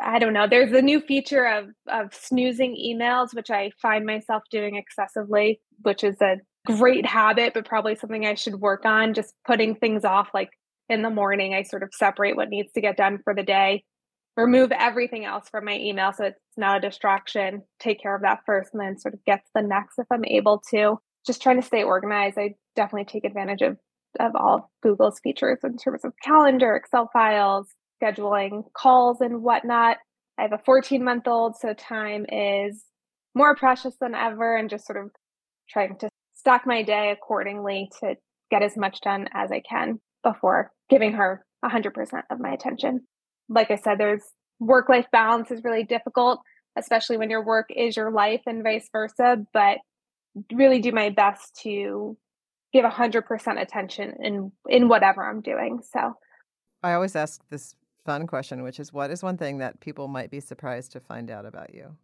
I 0.00 0.18
don't 0.18 0.34
know. 0.34 0.46
There's 0.48 0.72
a 0.72 0.82
new 0.82 1.00
feature 1.00 1.46
of 1.46 1.66
of 1.90 2.14
snoozing 2.14 2.76
emails, 2.76 3.34
which 3.34 3.50
I 3.50 3.70
find 3.80 4.04
myself 4.04 4.42
doing 4.50 4.76
excessively, 4.76 5.60
which 5.82 6.04
is 6.04 6.20
a 6.20 6.36
great 6.66 7.06
habit, 7.06 7.54
but 7.54 7.64
probably 7.64 7.94
something 7.94 8.26
I 8.26 8.34
should 8.34 8.56
work 8.56 8.84
on. 8.84 9.14
Just 9.14 9.34
putting 9.46 9.74
things 9.74 10.04
off, 10.04 10.28
like 10.34 10.50
in 10.88 11.02
the 11.02 11.10
morning, 11.10 11.54
I 11.54 11.62
sort 11.62 11.82
of 11.82 11.90
separate 11.92 12.36
what 12.36 12.50
needs 12.50 12.72
to 12.72 12.80
get 12.80 12.96
done 12.96 13.18
for 13.24 13.34
the 13.34 13.42
day, 13.42 13.84
remove 14.38 14.70
everything 14.72 15.24
else 15.24 15.48
from 15.48 15.64
my 15.64 15.76
email 15.76 16.12
so 16.12 16.24
it's 16.24 16.38
not 16.56 16.78
a 16.78 16.88
distraction. 16.88 17.62
Take 17.80 18.00
care 18.00 18.14
of 18.14 18.22
that 18.22 18.40
first, 18.46 18.70
and 18.72 18.80
then 18.80 18.98
sort 18.98 19.14
of 19.14 19.24
get 19.24 19.44
to 19.44 19.50
the 19.54 19.62
next 19.62 19.98
if 19.98 20.06
I'm 20.10 20.24
able 20.24 20.62
to. 20.70 20.98
Just 21.26 21.42
trying 21.42 21.60
to 21.60 21.66
stay 21.66 21.82
organized. 21.82 22.38
I 22.38 22.54
definitely 22.76 23.06
take 23.06 23.24
advantage 23.24 23.62
of 23.62 23.76
of 24.18 24.32
all 24.34 24.54
of 24.54 24.62
Google's 24.82 25.20
features 25.20 25.58
in 25.62 25.76
terms 25.76 26.04
of 26.04 26.12
calendar, 26.24 26.74
Excel 26.74 27.10
files, 27.12 27.68
scheduling 28.02 28.62
calls 28.74 29.20
and 29.20 29.42
whatnot. 29.42 29.98
I 30.38 30.42
have 30.42 30.52
a 30.52 30.62
14 30.64 31.04
month 31.04 31.26
old, 31.26 31.56
so 31.56 31.74
time 31.74 32.24
is 32.30 32.84
more 33.34 33.54
precious 33.56 33.94
than 34.00 34.14
ever, 34.14 34.56
and 34.56 34.70
just 34.70 34.86
sort 34.86 35.04
of 35.04 35.10
trying 35.68 35.98
to 35.98 36.08
stack 36.34 36.62
my 36.64 36.82
day 36.82 37.10
accordingly 37.10 37.90
to 38.00 38.14
get 38.50 38.62
as 38.62 38.76
much 38.76 39.00
done 39.00 39.28
as 39.34 39.50
I 39.52 39.60
can 39.68 40.00
before 40.22 40.70
giving 40.88 41.12
her 41.12 41.44
100% 41.64 41.92
of 42.30 42.40
my 42.40 42.50
attention. 42.50 43.06
Like 43.48 43.70
I 43.70 43.76
said, 43.76 43.98
there's 43.98 44.22
work 44.60 44.88
life 44.88 45.06
balance 45.12 45.50
is 45.50 45.64
really 45.64 45.84
difficult, 45.84 46.40
especially 46.76 47.16
when 47.16 47.30
your 47.30 47.44
work 47.44 47.68
is 47.74 47.96
your 47.96 48.10
life 48.10 48.42
and 48.46 48.62
vice 48.62 48.88
versa, 48.92 49.38
but 49.52 49.78
really 50.52 50.80
do 50.80 50.92
my 50.92 51.10
best 51.10 51.58
to 51.62 52.16
give 52.72 52.84
100% 52.84 53.60
attention 53.60 54.14
in 54.22 54.52
in 54.68 54.88
whatever 54.88 55.24
I'm 55.24 55.40
doing. 55.40 55.80
So 55.82 56.14
I 56.82 56.92
always 56.92 57.16
ask 57.16 57.42
this 57.50 57.74
fun 58.04 58.26
question, 58.26 58.62
which 58.62 58.78
is 58.78 58.92
what 58.92 59.10
is 59.10 59.22
one 59.22 59.36
thing 59.36 59.58
that 59.58 59.80
people 59.80 60.08
might 60.08 60.30
be 60.30 60.40
surprised 60.40 60.92
to 60.92 61.00
find 61.00 61.30
out 61.30 61.46
about 61.46 61.74
you? 61.74 61.96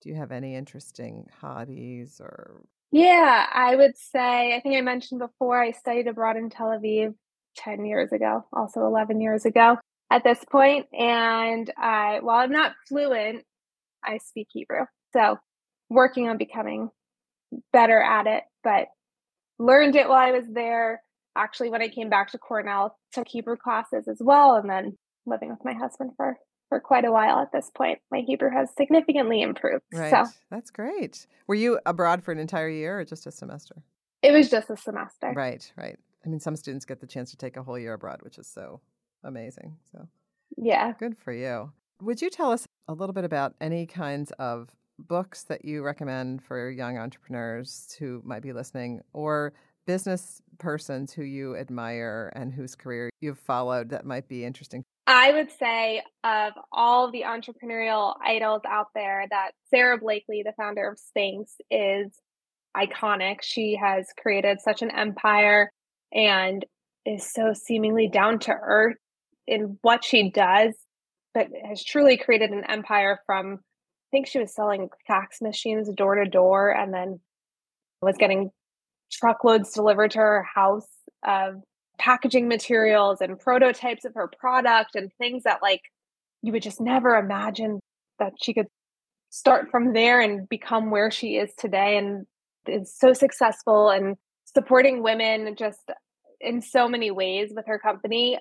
Do 0.00 0.08
you 0.08 0.14
have 0.14 0.32
any 0.32 0.54
interesting 0.54 1.26
hobbies 1.40 2.20
or? 2.20 2.62
Yeah, 2.90 3.46
I 3.52 3.76
would 3.76 3.98
say, 3.98 4.56
I 4.56 4.60
think 4.60 4.76
I 4.76 4.80
mentioned 4.80 5.20
before, 5.20 5.60
I 5.60 5.72
studied 5.72 6.06
abroad 6.06 6.36
in 6.36 6.48
Tel 6.48 6.68
Aviv 6.68 7.14
10 7.56 7.84
years 7.84 8.12
ago, 8.12 8.46
also 8.52 8.86
11 8.86 9.20
years 9.20 9.44
ago 9.44 9.76
at 10.10 10.24
this. 10.24 10.38
And 10.92 11.72
I, 11.76 12.18
while 12.20 12.38
I'm 12.38 12.52
not 12.52 12.72
fluent, 12.88 13.44
I 14.04 14.18
speak 14.18 14.48
Hebrew. 14.50 14.84
So 15.12 15.38
working 15.90 16.28
on 16.28 16.38
becoming 16.38 16.90
better 17.72 18.00
at 18.00 18.26
it, 18.26 18.44
but 18.62 18.88
learned 19.58 19.96
it 19.96 20.08
while 20.08 20.18
I 20.18 20.32
was 20.32 20.44
there. 20.52 21.02
Actually, 21.36 21.70
when 21.70 21.82
I 21.82 21.88
came 21.88 22.10
back 22.10 22.32
to 22.32 22.38
Cornell, 22.38 22.96
took 23.12 23.28
Hebrew 23.28 23.56
classes 23.56 24.08
as 24.08 24.18
well, 24.20 24.56
and 24.56 24.68
then 24.68 24.96
living 25.24 25.50
with 25.50 25.64
my 25.64 25.72
husband 25.72 26.12
for 26.16 26.36
for 26.68 26.80
quite 26.80 27.04
a 27.04 27.12
while 27.12 27.38
at 27.38 27.52
this 27.52 27.70
point. 27.74 27.98
My 28.10 28.20
Hebrew 28.20 28.50
has 28.50 28.68
significantly 28.76 29.40
improved. 29.40 29.84
Right. 29.92 30.10
So 30.10 30.24
that's 30.50 30.70
great. 30.70 31.26
Were 31.46 31.54
you 31.54 31.78
abroad 31.86 32.22
for 32.22 32.32
an 32.32 32.38
entire 32.38 32.68
year 32.68 33.00
or 33.00 33.04
just 33.04 33.26
a 33.26 33.32
semester? 33.32 33.82
It 34.22 34.32
was 34.32 34.50
just 34.50 34.68
a 34.68 34.76
semester. 34.76 35.32
Right, 35.34 35.70
right. 35.76 35.98
I 36.24 36.28
mean, 36.28 36.40
some 36.40 36.56
students 36.56 36.84
get 36.84 37.00
the 37.00 37.06
chance 37.06 37.30
to 37.30 37.36
take 37.36 37.56
a 37.56 37.62
whole 37.62 37.78
year 37.78 37.94
abroad, 37.94 38.20
which 38.22 38.36
is 38.36 38.46
so 38.46 38.80
amazing. 39.24 39.76
So, 39.92 40.08
yeah. 40.56 40.92
Good 40.98 41.16
for 41.18 41.32
you. 41.32 41.72
Would 42.02 42.22
you 42.22 42.30
tell 42.30 42.52
us 42.52 42.66
a 42.86 42.92
little 42.92 43.12
bit 43.12 43.24
about 43.24 43.54
any 43.60 43.86
kinds 43.86 44.32
of 44.38 44.70
books 44.98 45.44
that 45.44 45.64
you 45.64 45.82
recommend 45.82 46.42
for 46.42 46.70
young 46.70 46.98
entrepreneurs 46.98 47.94
who 47.98 48.20
might 48.24 48.42
be 48.42 48.52
listening 48.52 49.00
or 49.12 49.52
business 49.86 50.42
persons 50.58 51.12
who 51.12 51.22
you 51.22 51.56
admire 51.56 52.32
and 52.34 52.52
whose 52.52 52.74
career 52.74 53.10
you've 53.20 53.38
followed 53.38 53.90
that 53.90 54.04
might 54.04 54.28
be 54.28 54.44
interesting? 54.44 54.84
I 55.06 55.32
would 55.32 55.50
say 55.58 56.02
of 56.22 56.52
all 56.70 57.10
the 57.10 57.22
entrepreneurial 57.22 58.14
idols 58.22 58.60
out 58.68 58.88
there 58.94 59.24
that 59.30 59.52
Sara 59.70 59.96
Blakely, 59.98 60.42
the 60.44 60.52
founder 60.52 60.90
of 60.90 60.98
Spanx, 60.98 61.46
is 61.70 62.12
iconic. 62.76 63.36
She 63.40 63.78
has 63.82 64.06
created 64.20 64.60
such 64.60 64.82
an 64.82 64.90
empire 64.90 65.70
and 66.12 66.64
is 67.06 67.32
so 67.32 67.54
seemingly 67.54 68.08
down 68.08 68.38
to 68.40 68.52
earth 68.52 68.96
in 69.48 69.78
what 69.82 70.04
she 70.04 70.30
does, 70.30 70.74
but 71.34 71.48
has 71.66 71.82
truly 71.82 72.16
created 72.16 72.50
an 72.50 72.64
empire 72.68 73.20
from 73.26 73.54
I 73.54 74.10
think 74.10 74.26
she 74.26 74.38
was 74.38 74.54
selling 74.54 74.88
fax 75.06 75.42
machines 75.42 75.90
door 75.94 76.14
to 76.14 76.24
door 76.24 76.70
and 76.70 76.94
then 76.94 77.20
was 78.00 78.16
getting 78.16 78.50
truckloads 79.12 79.72
delivered 79.72 80.12
to 80.12 80.18
her 80.18 80.46
house 80.54 80.88
of 81.26 81.56
packaging 81.98 82.48
materials 82.48 83.20
and 83.20 83.38
prototypes 83.38 84.04
of 84.04 84.14
her 84.14 84.30
product 84.40 84.94
and 84.94 85.10
things 85.18 85.42
that 85.42 85.60
like 85.60 85.82
you 86.42 86.52
would 86.52 86.62
just 86.62 86.80
never 86.80 87.16
imagine 87.16 87.80
that 88.18 88.32
she 88.40 88.54
could 88.54 88.68
start 89.30 89.68
from 89.70 89.92
there 89.92 90.20
and 90.20 90.48
become 90.48 90.90
where 90.90 91.10
she 91.10 91.36
is 91.36 91.52
today 91.58 91.98
and 91.98 92.24
is 92.66 92.94
so 92.96 93.12
successful 93.12 93.90
and 93.90 94.16
supporting 94.44 95.02
women 95.02 95.54
just 95.56 95.90
in 96.40 96.62
so 96.62 96.88
many 96.88 97.10
ways 97.10 97.50
with 97.54 97.66
her 97.66 97.78
company 97.78 98.38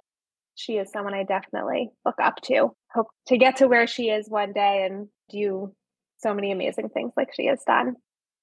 she 0.57 0.73
is 0.73 0.91
someone 0.91 1.13
i 1.13 1.23
definitely 1.23 1.89
look 2.05 2.15
up 2.21 2.35
to 2.43 2.69
hope 2.93 3.07
to 3.27 3.37
get 3.37 3.57
to 3.57 3.67
where 3.67 3.87
she 3.87 4.09
is 4.09 4.27
one 4.29 4.51
day 4.51 4.85
and 4.89 5.07
do 5.29 5.73
so 6.19 6.33
many 6.33 6.51
amazing 6.51 6.89
things 6.89 7.13
like 7.15 7.29
she 7.33 7.45
has 7.45 7.63
done 7.65 7.95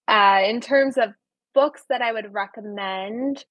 uh, 0.08 0.40
in 0.46 0.60
terms 0.60 0.96
of 0.96 1.10
books 1.54 1.82
that 1.90 2.00
i 2.00 2.12
would 2.12 2.32
recommend 2.32 3.44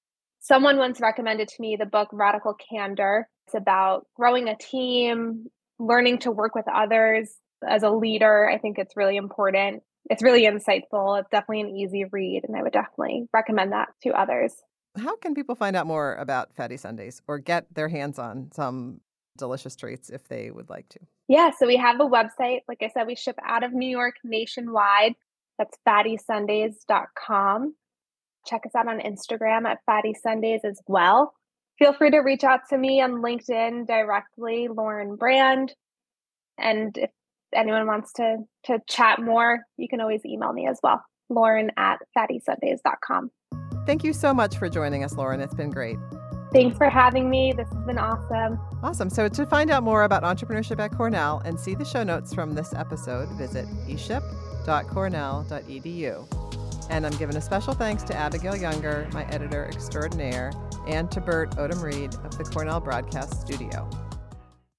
Someone 0.44 0.76
once 0.76 1.00
recommended 1.00 1.48
to 1.48 1.54
me 1.58 1.74
the 1.74 1.86
book 1.86 2.10
Radical 2.12 2.52
Candor. 2.52 3.26
It's 3.46 3.54
about 3.54 4.06
growing 4.14 4.46
a 4.46 4.56
team, 4.58 5.46
learning 5.78 6.18
to 6.18 6.30
work 6.30 6.54
with 6.54 6.66
others 6.68 7.34
as 7.66 7.82
a 7.82 7.88
leader. 7.88 8.46
I 8.46 8.58
think 8.58 8.78
it's 8.78 8.94
really 8.94 9.16
important. 9.16 9.82
It's 10.10 10.22
really 10.22 10.44
insightful. 10.44 11.18
It's 11.18 11.30
definitely 11.30 11.62
an 11.62 11.70
easy 11.70 12.04
read, 12.12 12.42
and 12.46 12.54
I 12.54 12.62
would 12.62 12.74
definitely 12.74 13.26
recommend 13.32 13.72
that 13.72 13.88
to 14.02 14.10
others. 14.10 14.52
How 14.96 15.16
can 15.16 15.34
people 15.34 15.54
find 15.54 15.74
out 15.74 15.86
more 15.86 16.14
about 16.14 16.54
Fatty 16.54 16.76
Sundays 16.76 17.20
or 17.26 17.38
get 17.38 17.72
their 17.74 17.88
hands 17.88 18.18
on 18.18 18.50
some 18.52 19.00
delicious 19.36 19.74
treats 19.76 20.10
if 20.10 20.28
they 20.28 20.50
would 20.50 20.70
like 20.70 20.88
to? 20.90 21.00
Yeah, 21.28 21.50
so 21.58 21.66
we 21.66 21.76
have 21.76 22.00
a 22.00 22.04
website. 22.04 22.60
Like 22.68 22.82
I 22.82 22.90
said, 22.92 23.06
we 23.06 23.16
ship 23.16 23.36
out 23.44 23.64
of 23.64 23.72
New 23.72 23.88
York 23.88 24.16
nationwide. 24.22 25.14
That's 25.58 25.76
fattysundays.com. 25.86 27.74
Check 28.46 28.66
us 28.66 28.74
out 28.76 28.88
on 28.88 29.00
Instagram 29.00 29.64
at 29.66 29.78
Fatty 29.86 30.14
Sundays 30.14 30.60
as 30.64 30.80
well. 30.86 31.34
Feel 31.78 31.92
free 31.92 32.10
to 32.10 32.18
reach 32.18 32.44
out 32.44 32.60
to 32.70 32.78
me 32.78 33.00
on 33.00 33.22
LinkedIn 33.22 33.86
directly, 33.86 34.68
Lauren 34.68 35.16
Brand. 35.16 35.74
And 36.58 36.96
if 36.96 37.10
anyone 37.52 37.86
wants 37.86 38.12
to 38.14 38.38
to 38.64 38.78
chat 38.88 39.20
more, 39.20 39.60
you 39.76 39.88
can 39.88 40.00
always 40.00 40.24
email 40.24 40.52
me 40.52 40.68
as 40.68 40.78
well, 40.82 41.02
Lauren 41.28 41.72
at 41.76 41.98
fattysundays.com. 42.16 43.30
Thank 43.86 44.04
you 44.04 44.12
so 44.12 44.34
much 44.34 44.56
for 44.56 44.68
joining 44.68 45.04
us, 45.04 45.14
Lauren. 45.14 45.40
It's 45.40 45.54
been 45.54 45.70
great. 45.70 45.98
Thanks 46.52 46.76
for 46.78 46.88
having 46.88 47.28
me. 47.28 47.52
This 47.52 47.68
has 47.68 47.84
been 47.84 47.98
awesome. 47.98 48.60
Awesome. 48.82 49.10
So, 49.10 49.28
to 49.28 49.44
find 49.44 49.70
out 49.70 49.82
more 49.82 50.04
about 50.04 50.22
entrepreneurship 50.22 50.78
at 50.78 50.96
Cornell 50.96 51.42
and 51.44 51.58
see 51.58 51.74
the 51.74 51.84
show 51.84 52.04
notes 52.04 52.32
from 52.32 52.54
this 52.54 52.72
episode, 52.74 53.28
visit 53.30 53.66
eship.cornell.edu. 53.88 56.40
And 56.90 57.06
I'm 57.06 57.16
giving 57.16 57.36
a 57.36 57.40
special 57.40 57.72
thanks 57.74 58.04
to 58.04 58.14
Abigail 58.14 58.54
Younger, 58.54 59.08
my 59.12 59.24
editor 59.30 59.66
extraordinaire, 59.66 60.52
and 60.86 61.10
to 61.10 61.20
Bert 61.20 61.50
Odom 61.56 61.82
Reed 61.82 62.14
of 62.24 62.38
the 62.38 62.44
Cornell 62.44 62.78
Broadcast 62.78 63.40
Studio. 63.40 63.90